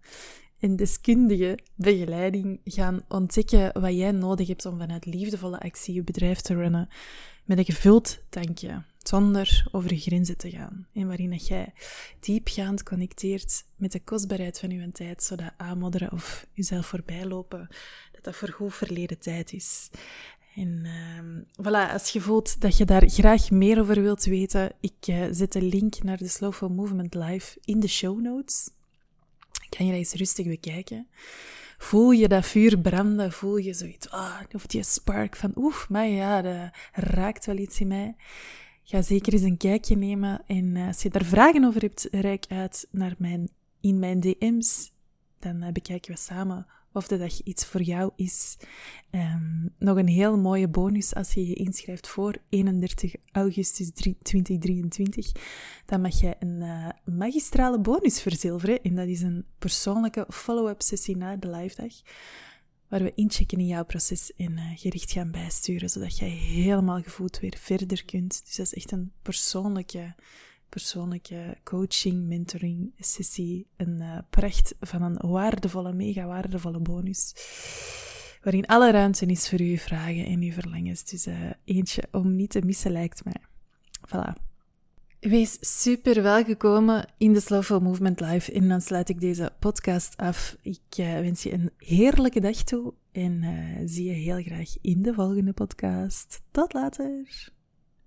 en 0.60 0.76
deskundige 0.76 1.58
begeleiding 1.74 2.60
gaan 2.64 3.00
ontdekken 3.08 3.80
wat 3.80 3.94
jij 3.94 4.12
nodig 4.12 4.48
hebt 4.48 4.66
om 4.66 4.78
vanuit 4.78 5.06
liefdevolle 5.06 5.60
actie 5.60 5.94
je 5.94 6.02
bedrijf 6.02 6.40
te 6.40 6.54
runnen 6.54 6.88
met 7.44 7.58
een 7.58 7.64
gevuld 7.64 8.18
tankje, 8.28 8.82
zonder 9.02 9.68
over 9.72 9.92
je 9.92 10.00
grenzen 10.00 10.36
te 10.36 10.50
gaan. 10.50 10.86
En 10.92 11.06
waarin 11.06 11.30
dat 11.30 11.46
jij 11.46 11.72
diepgaand 12.20 12.82
connecteert 12.82 13.64
met 13.76 13.92
de 13.92 14.00
kostbaarheid 14.00 14.58
van 14.58 14.70
je 14.70 14.92
tijd, 14.92 15.22
zodat 15.22 15.52
aanmodderen 15.56 16.12
of 16.12 16.46
jezelf 16.52 16.86
voorbijlopen, 16.86 17.68
dat 18.12 18.24
dat 18.24 18.36
voor 18.36 18.48
goed 18.48 18.74
verleden 18.74 19.18
tijd 19.18 19.52
is. 19.52 19.90
En 20.54 20.84
uh, 20.84 21.66
voilà, 21.66 21.92
als 21.92 22.10
je 22.10 22.20
voelt 22.20 22.60
dat 22.60 22.76
je 22.76 22.84
daar 22.84 23.08
graag 23.08 23.50
meer 23.50 23.80
over 23.80 24.02
wilt 24.02 24.24
weten, 24.24 24.72
ik 24.80 25.06
uh, 25.06 25.26
zet 25.30 25.52
de 25.52 25.62
link 25.62 26.02
naar 26.02 26.16
de 26.16 26.28
Slowful 26.28 26.68
Movement 26.68 27.14
Live 27.14 27.58
in 27.64 27.80
de 27.80 27.88
show 27.88 28.20
notes. 28.20 28.70
Kan 29.76 29.86
je 29.86 29.92
dat 29.92 30.00
eens 30.00 30.12
rustig 30.12 30.46
bekijken? 30.46 31.06
Voel 31.78 32.10
je 32.10 32.28
dat 32.28 32.46
vuur 32.46 32.78
branden? 32.78 33.32
Voel 33.32 33.56
je 33.56 33.74
zoiets, 33.74 34.10
ah, 34.10 34.40
of 34.52 34.66
die 34.66 34.82
spark 34.82 35.36
van, 35.36 35.52
oef, 35.56 35.88
maar 35.88 36.06
ja, 36.06 36.42
dat 36.42 36.70
raakt 36.92 37.46
wel 37.46 37.56
iets 37.56 37.80
in 37.80 37.86
mij. 37.86 38.14
Ga 38.82 39.02
zeker 39.02 39.32
eens 39.32 39.42
een 39.42 39.56
kijkje 39.56 39.96
nemen. 39.96 40.42
En 40.46 40.76
eh, 40.76 40.86
als 40.86 41.02
je 41.02 41.10
daar 41.10 41.24
vragen 41.24 41.64
over 41.64 41.80
hebt, 41.80 42.08
reik 42.10 42.44
uit 42.48 42.86
naar 42.90 43.14
mijn, 43.18 43.50
in 43.80 43.98
mijn 43.98 44.20
DM's. 44.20 44.92
Dan 45.38 45.62
uh, 45.62 45.68
bekijken 45.72 46.12
we 46.12 46.18
samen 46.18 46.66
of 46.92 47.08
de 47.08 47.18
dag 47.18 47.42
iets 47.42 47.64
voor 47.64 47.82
jou 47.82 48.10
is. 48.16 48.56
Um, 49.10 49.74
nog 49.78 49.96
een 49.96 50.08
heel 50.08 50.38
mooie 50.38 50.68
bonus 50.68 51.14
als 51.14 51.34
je 51.34 51.46
je 51.46 51.54
inschrijft 51.54 52.08
voor 52.08 52.34
31 52.48 53.14
augustus 53.32 53.90
2023. 54.22 55.32
Dan 55.86 56.00
mag 56.00 56.20
je 56.20 56.36
een 56.38 56.60
uh, 56.60 56.88
magistrale 57.04 57.80
bonus 57.80 58.22
verzilveren. 58.22 58.82
En 58.82 58.94
dat 58.94 59.06
is 59.06 59.20
een 59.20 59.44
persoonlijke 59.58 60.26
follow-up 60.28 60.82
sessie 60.82 61.16
na 61.16 61.36
de 61.36 61.50
live 61.50 61.82
dag. 61.82 61.92
Waar 62.88 63.02
we 63.02 63.12
inchecken 63.14 63.58
in 63.58 63.66
jouw 63.66 63.84
proces 63.84 64.32
en 64.36 64.52
uh, 64.52 64.62
gericht 64.74 65.12
gaan 65.12 65.30
bijsturen. 65.30 65.88
Zodat 65.88 66.18
jij 66.18 66.28
helemaal 66.28 67.02
gevoeld 67.02 67.40
weer 67.40 67.56
verder 67.58 68.04
kunt. 68.04 68.42
Dus 68.44 68.56
dat 68.56 68.66
is 68.66 68.74
echt 68.74 68.92
een 68.92 69.12
persoonlijke 69.22 70.14
persoonlijke 70.70 71.56
coaching, 71.64 72.26
mentoring 72.26 72.92
sessie. 72.98 73.66
Een 73.76 73.96
uh, 74.00 74.18
pracht 74.30 74.74
van 74.80 75.02
een 75.02 75.30
waardevolle, 75.30 75.92
mega 75.92 76.26
waardevolle 76.26 76.78
bonus. 76.78 77.34
Waarin 78.42 78.66
alle 78.66 78.90
ruimte 78.90 79.26
is 79.26 79.48
voor 79.48 79.58
uw 79.58 79.76
vragen 79.76 80.24
en 80.24 80.40
uw 80.40 80.52
verlangens. 80.52 81.04
Dus 81.04 81.26
uh, 81.26 81.34
eentje 81.64 82.02
om 82.10 82.36
niet 82.36 82.50
te 82.50 82.60
missen 82.64 82.92
lijkt 82.92 83.24
mij. 83.24 83.42
Voilà. 84.08 84.48
Wees 85.20 85.56
super 85.60 86.22
welgekomen 86.22 87.06
in 87.18 87.32
de 87.32 87.40
Slowful 87.40 87.80
Movement 87.80 88.20
Live. 88.20 88.52
En 88.52 88.68
dan 88.68 88.80
sluit 88.80 89.08
ik 89.08 89.20
deze 89.20 89.52
podcast 89.58 90.16
af. 90.16 90.56
Ik 90.62 90.80
uh, 90.96 91.12
wens 91.12 91.42
je 91.42 91.52
een 91.52 91.70
heerlijke 91.78 92.40
dag 92.40 92.56
toe. 92.56 92.94
En 93.12 93.44
zie 93.84 94.04
je 94.04 94.12
heel 94.12 94.42
graag 94.42 94.74
in 94.80 95.02
de 95.02 95.14
volgende 95.14 95.52
podcast. 95.52 96.42
Tot 96.50 96.72
later. 96.72 97.28